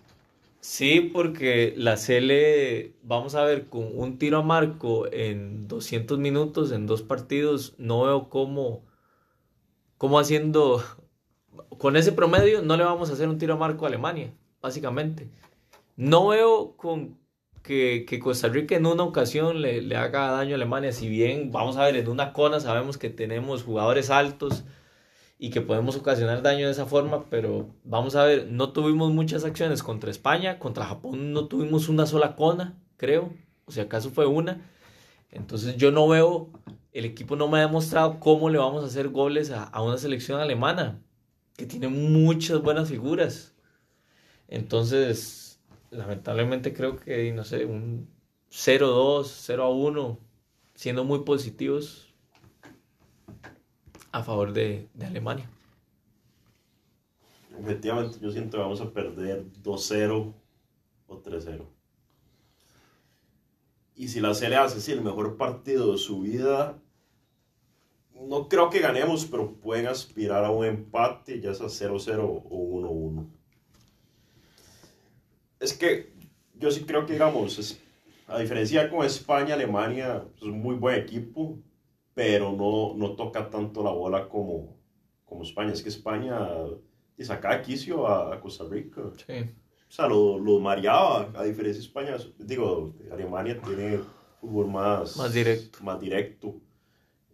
[0.66, 6.72] Sí, porque la CL, vamos a ver, con un tiro a marco en 200 minutos,
[6.72, 8.82] en dos partidos, no veo cómo,
[9.98, 10.82] cómo haciendo,
[11.78, 15.28] con ese promedio no le vamos a hacer un tiro a marco a Alemania, básicamente.
[15.96, 17.18] No veo con
[17.62, 21.76] que, Costa Rica en una ocasión le, le, haga daño a Alemania, si bien, vamos
[21.76, 24.64] a ver, en una cona sabemos que tenemos jugadores altos
[25.44, 29.44] y que podemos ocasionar daño de esa forma, pero vamos a ver, no tuvimos muchas
[29.44, 33.30] acciones contra España, contra Japón no tuvimos una sola cona, creo,
[33.66, 34.66] o si acaso fue una,
[35.30, 36.48] entonces yo no veo,
[36.92, 39.98] el equipo no me ha demostrado cómo le vamos a hacer goles a, a una
[39.98, 41.02] selección alemana,
[41.58, 43.54] que tiene muchas buenas figuras,
[44.48, 48.08] entonces lamentablemente creo que, no sé, un
[48.50, 50.18] 0-2, 0-1,
[50.74, 52.03] siendo muy positivos
[54.14, 55.48] a favor de, de Alemania.
[57.58, 60.34] Efectivamente, yo siento que vamos a perder 2-0
[61.06, 61.64] o 3-0.
[63.96, 66.78] Y si la serie hace así el mejor partido de su vida,
[68.14, 73.26] no creo que ganemos, pero pueden aspirar a un empate, ya sea 0-0 o 1-1
[75.64, 76.12] es que
[76.54, 77.80] yo sí creo que, digamos,
[78.28, 81.58] a diferencia con España, Alemania es un muy buen equipo,
[82.14, 84.76] pero no, no toca tanto la bola como,
[85.24, 85.72] como España.
[85.72, 86.38] Es que España
[87.16, 89.02] y saca quicio a, Costa Rica.
[89.26, 89.34] Sí.
[89.88, 92.16] O sea, lo, lo, mareaba, a diferencia de España.
[92.38, 94.00] Digo, Alemania tiene
[94.40, 95.78] fútbol más, más directo.
[95.82, 96.54] Más directo.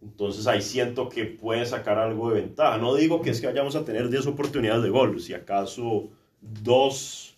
[0.01, 2.77] Entonces ahí siento que puede sacar algo de ventaja.
[2.77, 6.09] No digo que es que vayamos a tener 10 oportunidades de gol, si acaso
[6.41, 7.37] dos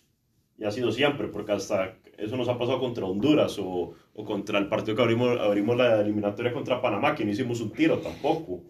[0.56, 4.58] y ha sido siempre, porque hasta eso nos ha pasado contra Honduras o, o contra
[4.58, 8.62] el partido que abrimos, abrimos la eliminatoria contra Panamá, que no hicimos un tiro tampoco.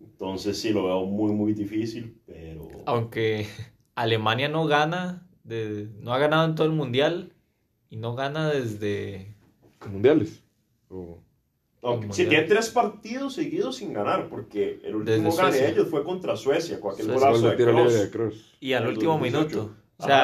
[0.00, 2.68] Entonces sí, lo veo muy, muy difícil, pero...
[2.86, 3.46] Aunque
[3.94, 7.32] Alemania no gana, de, no ha ganado en todo el mundial
[7.90, 9.34] y no gana desde...
[9.88, 10.42] ¿Mundiales?
[12.10, 16.36] sí, tiene tres partidos seguidos sin ganar, porque el último gane de ellos fue contra
[16.36, 18.56] Suecia, con aquel golazo de Cross.
[18.60, 19.74] Y al último minuto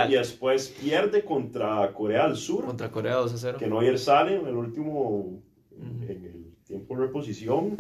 [0.09, 2.65] y después pierde contra Corea del Sur.
[2.65, 3.59] Contra Corea 2 a 0.
[3.59, 5.41] Que no ayer sale en el último,
[5.73, 7.77] en el tiempo de reposición.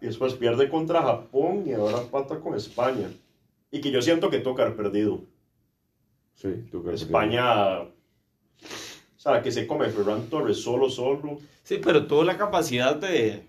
[0.00, 3.08] Y después pierde contra Japón y ahora pata con España.
[3.70, 5.22] Y que yo siento que toca haber perdido.
[6.34, 7.80] Sí, toca España.
[7.80, 7.88] O
[9.16, 11.38] sea, que se come Ferran Torres solo, solo.
[11.62, 13.46] Sí, pero tuvo la capacidad de,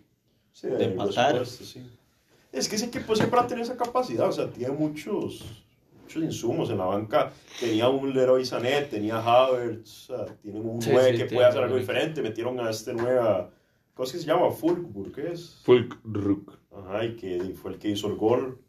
[0.54, 1.42] sí, de, empatar.
[1.42, 4.30] Es que ese equipo siempre ha tenido esa capacidad.
[4.30, 5.66] O sea, tiene muchos
[6.06, 7.34] muchos insumos en la banca.
[7.60, 12.22] Tenía un Leroy Sané, tenía Havertz, tienen un 9 que puede hacer algo diferente.
[12.22, 13.50] Metieron a este nueva,
[13.94, 14.52] ¿cómo es que se llama?
[14.52, 15.62] Fulkburg, ¿qué es?
[15.64, 16.52] Fulkrug.
[16.72, 18.60] Ajá, y que fue el que hizo el gol.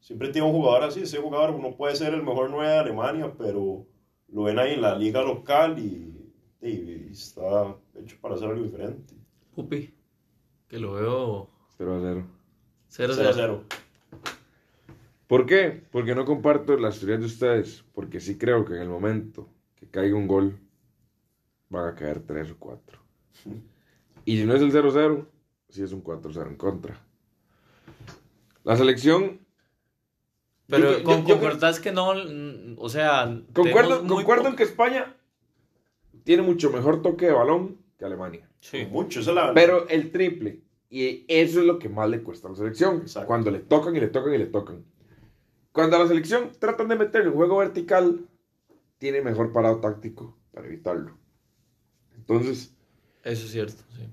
[0.00, 3.32] Siempre tiene un jugador así, ese jugador no puede ser el mejor 9 de Alemania,
[3.38, 3.86] pero
[4.28, 9.14] lo ven ahí en la liga local y, y, está hecho para hacer algo diferente.
[9.54, 9.94] Pupi,
[10.66, 12.26] que lo veo 0 a 0.
[12.88, 13.64] 0 a 0.
[15.32, 15.82] ¿Por qué?
[15.90, 19.88] Porque no comparto las teorías de ustedes, porque sí creo que en el momento que
[19.88, 20.58] caiga un gol
[21.70, 22.98] van a caer 3 o 4.
[24.26, 25.24] Y si no es el 0-0,
[25.70, 27.00] sí es un 4-0 en contra.
[28.62, 29.40] La selección...
[30.66, 32.12] Pero concordás que no,
[32.76, 33.34] o sea...
[33.54, 35.16] Concuerdo, concuerdo en que España
[36.24, 38.50] tiene mucho mejor toque de balón que Alemania.
[38.60, 40.60] Sí, mucho, eso la Pero el triple.
[40.90, 43.04] Y eso es lo que más le cuesta a la selección.
[43.26, 44.92] Cuando le tocan y le tocan y le tocan.
[45.72, 48.28] Cuando a la selección tratan de meter el juego vertical,
[48.98, 51.18] tiene mejor parado táctico para evitarlo.
[52.14, 52.76] Entonces.
[53.24, 54.08] Eso es cierto, sí.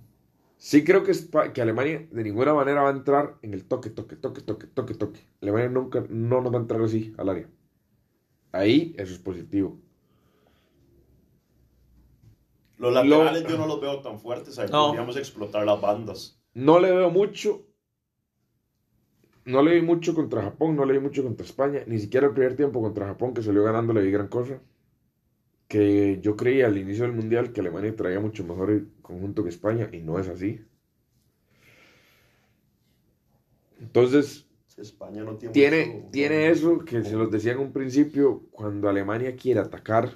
[0.57, 1.13] Sí creo que,
[1.53, 4.93] que Alemania de ninguna manera va a entrar en el toque, toque, toque, toque, toque,
[4.93, 5.21] toque.
[5.41, 7.49] Alemania nunca no nos va a entrar así al área.
[8.51, 9.79] Ahí eso es positivo.
[12.77, 14.59] Los laterales yo no los veo tan fuertes.
[14.59, 16.41] Ahí podríamos explotar las bandas.
[16.53, 17.65] No le veo mucho
[19.45, 22.33] no le vi mucho contra Japón, no le vi mucho contra España, ni siquiera el
[22.33, 24.61] primer tiempo contra Japón que salió ganando le vi gran cosa.
[25.67, 29.49] Que yo creía al inicio del mundial que Alemania traía mucho mejor el conjunto que
[29.49, 30.65] España y no es así.
[33.79, 38.89] Entonces, España no tiene, tiene, tiene eso que se los decía en un principio, cuando
[38.89, 40.11] Alemania quiere atacar,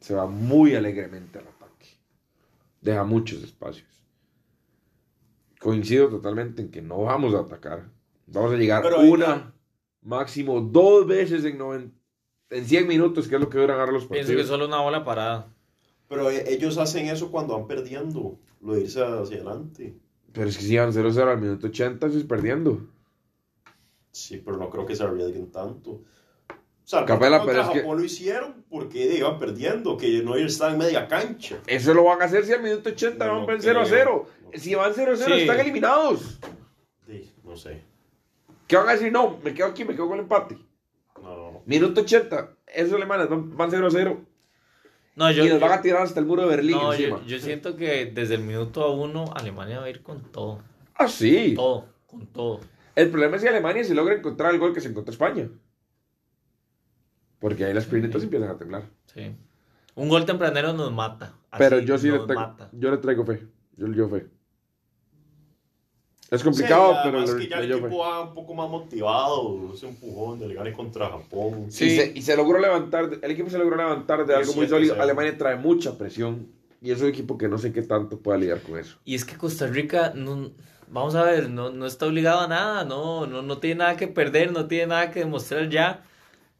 [0.00, 1.88] se va muy alegremente al ataque.
[2.80, 4.03] Deja muchos espacios
[5.64, 7.88] coincido totalmente en que no vamos a atacar.
[8.26, 9.54] Vamos a llegar una,
[10.02, 11.58] máximo dos veces en,
[12.50, 14.26] en 100 minutos, que es lo que duran ahora los partidos.
[14.26, 15.46] Pienso que solo una bola parada.
[16.06, 19.96] Pero e, ellos hacen eso cuando van perdiendo, lo de irse hacia adelante.
[20.34, 22.86] Pero es que si van 0-0 al minuto 80, es perdiendo.
[24.10, 25.92] Sí, pero no creo que se arriesguen tanto.
[25.92, 30.36] O sea, Capela, contra pero es que- Japón lo hicieron porque iban perdiendo, que no
[30.36, 31.56] están en media cancha.
[31.66, 33.82] Eso lo van a hacer si al minuto 80 No van creo.
[33.82, 34.26] 0-0.
[34.54, 35.32] Si van 0-0, Sí.
[35.42, 36.38] están eliminados.
[37.06, 37.82] Sí, no sé.
[38.66, 39.12] ¿Qué van a decir?
[39.12, 40.58] No, me quedo aquí, me quedo con el empate.
[41.22, 41.62] No.
[41.66, 44.24] Minuto 80, esos alemanes van van 0-0
[45.16, 47.20] No, yo, y nos yo- van a tirar hasta el muro de Berlín no, encima.
[47.20, 50.62] yo, yo siento que desde el minuto a uno Alemania va a ir con todo.
[50.94, 51.54] Ah, sí.
[51.54, 52.60] Todo, con todo.
[52.94, 55.48] El problema es si Alemania se logra encontrar el gol que se encontró España.
[57.38, 58.84] Porque ahí las piernitas empiezan a temblar.
[59.06, 59.36] Sí.
[59.94, 61.34] Un gol tempranero nos mata.
[61.50, 62.68] Así, Pero yo sí le traigo, mata.
[62.72, 63.46] yo le traigo fe.
[63.76, 64.26] Yo le llevo fe.
[66.34, 69.88] Es complicado, Sí, pero le, que ya el equipo va un poco más motivado, ese
[69.88, 71.66] empujón del gane contra Japón.
[71.68, 71.86] Sí.
[71.86, 75.00] Y, se, y se logró levantar, el equipo se logró levantar de algo muy sólido.
[75.00, 76.48] Alemania trae mucha presión
[76.80, 78.98] y es un equipo que no sé qué tanto pueda lidiar con eso.
[79.04, 80.50] Y es que Costa Rica, no,
[80.88, 84.08] vamos a ver, no, no está obligado a nada, no, no, no tiene nada que
[84.08, 86.04] perder, no tiene nada que demostrar ya.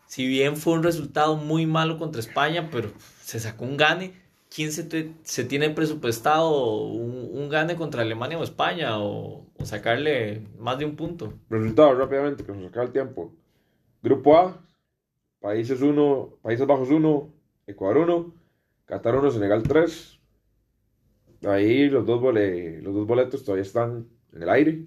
[0.07, 2.91] Si bien fue un resultado muy malo contra España, pero
[3.23, 4.24] se sacó un gane.
[4.55, 9.65] ¿Quién se, te- se tiene presupuestado un, un gane contra Alemania o España o, o
[9.67, 11.33] sacarle más de un punto?
[11.51, 13.33] Resultados rápidamente, que nos acaba el tiempo.
[14.03, 14.61] Grupo A,
[15.41, 17.29] Países 1, Países Bajos 1,
[17.67, 18.35] Ecuador 1,
[18.87, 20.21] Qatar 1, Senegal 3.
[21.47, 24.85] Ahí los dos, bole- los dos boletos todavía están en el aire.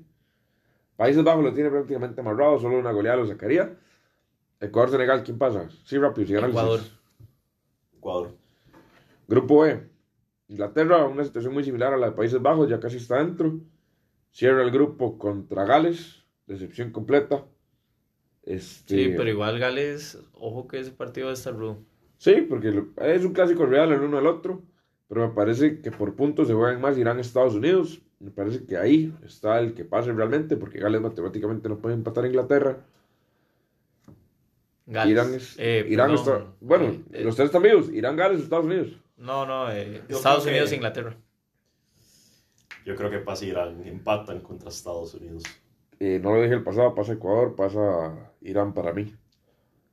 [0.95, 3.77] Países Bajos lo tiene prácticamente amarrado, solo una goleada lo sacaría.
[4.61, 5.67] Ecuador, Senegal, ¿quién pasa?
[5.83, 6.79] Sí, rápido, si ganan los Ecuador.
[7.97, 8.46] Ecuador.
[9.27, 9.89] Grupo E,
[10.47, 13.59] Inglaterra, una situación muy similar a la de Países Bajos, ya casi está dentro.
[14.31, 17.43] Cierra el grupo contra Gales, decepción completa.
[18.43, 21.79] Este, Sí, pero igual Gales, ojo que ese partido va a estar rudo.
[22.17, 24.63] Sí, porque es un clásico real el uno al otro,
[25.07, 28.01] pero me parece que por puntos se juegan más Irán-Estados Unidos.
[28.19, 32.23] Me parece que ahí está el que pase realmente, porque Gales matemáticamente no puede empatar
[32.23, 32.77] a Inglaterra.
[34.87, 35.11] Gales.
[35.11, 36.45] Irán, es, Eh, Irán está.
[36.61, 38.97] Bueno, eh, eh, los tres están vivos: Irán, Gales, Estados Unidos.
[39.17, 41.17] No, no, eh, Yo Estados creo que- Unidos e Inglaterra.
[42.85, 45.43] Yo creo que pasa Irán, empatan contra Estados Unidos.
[45.99, 49.13] Eh, no lo dije el pasado, pasa Ecuador, pasa Irán para mí.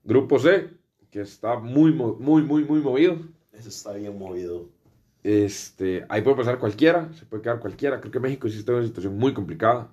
[0.05, 0.71] Grupo C,
[1.11, 3.17] que está muy, muy, muy, muy movido.
[3.53, 4.69] Ese está bien movido.
[5.23, 8.01] Este, ahí puede pasar cualquiera, se puede quedar cualquiera.
[8.01, 9.91] Creo que México sí está en una situación muy complicada.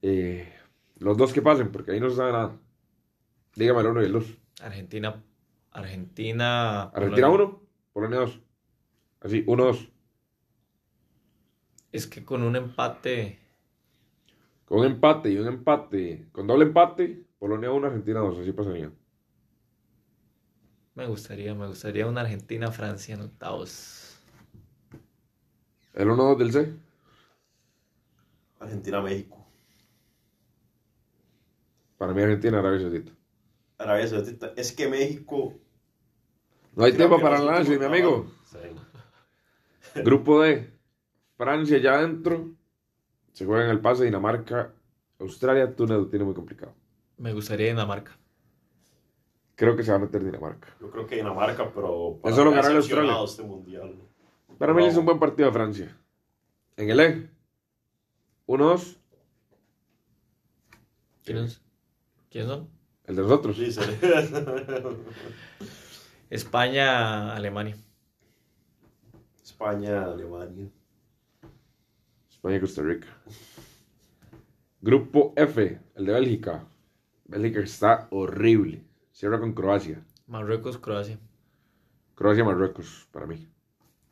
[0.00, 0.50] Eh,
[0.98, 2.56] los dos que pasen, porque ahí no se sabe nada.
[3.54, 4.24] Dígame el uno y el dos.
[4.62, 5.22] Argentina,
[5.72, 6.84] Argentina.
[6.84, 7.46] Argentina Polonia.
[7.46, 7.62] 1,
[7.98, 8.40] Polonia 2.
[9.22, 9.90] Así, 1-2.
[11.90, 13.40] Es que con un empate,
[14.66, 18.38] Con un empate y un empate, con doble empate, Polonia 1, Argentina 2.
[18.38, 18.92] Así pasaría.
[20.94, 24.20] me gustaría, me gustaría una Argentina-Francia en octavos.
[25.92, 26.72] El 1-2 del C.
[28.60, 29.44] Argentina-México.
[31.96, 33.12] Para mí, Argentina, Arabia Saudita.
[33.78, 34.52] Arabia Saudita.
[34.56, 35.58] Es que México.
[36.78, 38.30] No hay tiempo para el análisis, mi amigo.
[38.44, 38.58] Sí.
[40.04, 40.72] Grupo D.
[41.36, 42.50] Francia ya adentro.
[43.32, 44.72] Se juega en el pase Dinamarca.
[45.18, 46.72] Australia, Túnez lo tiene muy complicado.
[47.16, 48.16] Me gustaría Dinamarca.
[49.56, 50.68] Creo que se va a meter Dinamarca.
[50.80, 52.20] Yo creo que Dinamarca, pero.
[52.22, 53.16] Eso lo ganará Australia.
[53.24, 53.96] este mundial.
[54.56, 54.88] Para mí No.
[54.88, 55.96] es un buen partido de Francia.
[56.76, 57.28] En el E.
[58.46, 58.98] 1-2.
[61.24, 61.60] ¿Quiénes,
[62.30, 62.68] ¿Quiénes son?
[63.04, 63.56] El de nosotros.
[63.56, 63.80] Sí, sí.
[66.30, 67.76] España, Alemania.
[69.42, 70.68] España, Alemania.
[72.30, 73.06] España Costa Rica.
[74.80, 75.80] Grupo F.
[75.96, 76.64] El de Bélgica.
[77.24, 78.84] Bélgica está horrible.
[79.12, 80.02] Cierra con Croacia.
[80.26, 81.18] Marruecos, Croacia.
[82.14, 83.46] Croacia, Marruecos, para mí.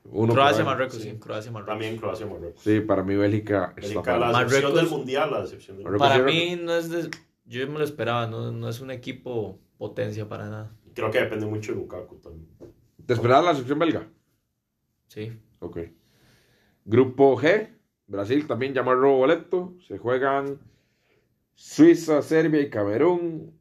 [0.05, 0.65] Uno Croacia.
[0.65, 1.11] Marruecos, Sí.
[1.11, 1.19] sí.
[1.19, 1.73] Croacia, Marruecos.
[1.75, 2.63] También Croacia, Marruecos.
[2.63, 4.45] Sí, para mí Bélgica está Bélgica, la mal.
[4.47, 7.11] decepción Marruecos- del mundial, la decepción del Marruecos Para mí no es de...
[7.45, 10.73] Yo me lo esperaba, no, no es un equipo potencia para nada.
[10.97, 12.49] Creo que depende mucho de Lukaku también.
[13.07, 14.09] ¿Te esperabas la sección belga?
[15.07, 15.31] Sí.
[15.61, 15.79] Ok.
[16.85, 17.69] Grupo G,
[18.09, 19.75] Brasil también llama robo boleto.
[19.87, 20.59] Se juegan
[21.55, 23.53] Suiza, Serbia y Camerún.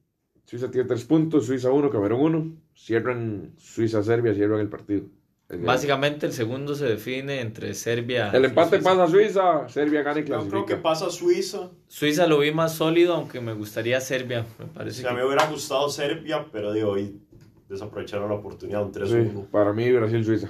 [0.46, 2.58] Suiza tiene tres puntos, Suiza uno, Camerún uno.
[2.76, 5.06] Cierran Suiza, Serbia, cierran el partido.
[5.48, 8.84] El- Básicamente el segundo se define entre Serbia El y empate Suiza.
[8.90, 10.82] pasa a Suiza, Serbia gana y Yo creo que clasifica.
[10.82, 11.70] pasa Suiza.
[11.88, 14.44] Suiza lo vi más sólido, aunque me gustaría Serbia.
[14.58, 15.18] Me O parece sea, que...
[15.18, 17.22] me hubiera gustado Serbia, pero digo, hoy
[17.70, 19.46] desaprovecharon la oportunidad, un Sí, 3-1.
[19.50, 20.50] para mí Brasil, Suiza.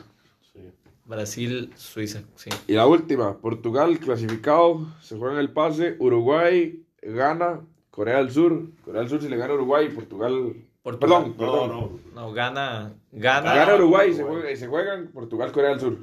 [0.53, 0.59] Sí.
[1.05, 2.49] Brasil, Suiza, sí.
[2.67, 7.61] Y la última, Portugal clasificado, se juega en el pase, Uruguay gana,
[7.91, 8.63] Corea del Sur.
[8.83, 10.55] Corea del Sur si le gana a Uruguay, Portugal...
[10.83, 10.99] Portugal.
[10.99, 11.99] Perdón, No, perdón.
[12.13, 12.21] no.
[12.21, 13.55] No, gana, gana.
[13.55, 14.41] Gana Uruguay, se, Uruguay.
[14.41, 15.97] juega, y se juegan Portugal, Corea del Sur.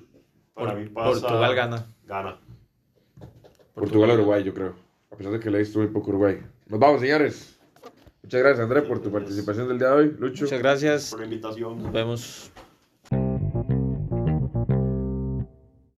[0.54, 1.20] Para Por- mí pasa.
[1.20, 1.86] Portugal gana.
[2.04, 2.38] Gana.
[3.74, 4.74] Portugal o Uruguay, yo creo.
[5.10, 6.40] A pesar de que le he visto muy poco Uruguay.
[6.66, 7.51] Nos vamos, señores.
[8.22, 10.16] Muchas gracias, André, por tu participación del día de hoy.
[10.18, 10.44] Lucho.
[10.44, 11.10] Muchas gracias.
[11.10, 11.82] Por la invitación.
[11.82, 12.52] Nos vemos.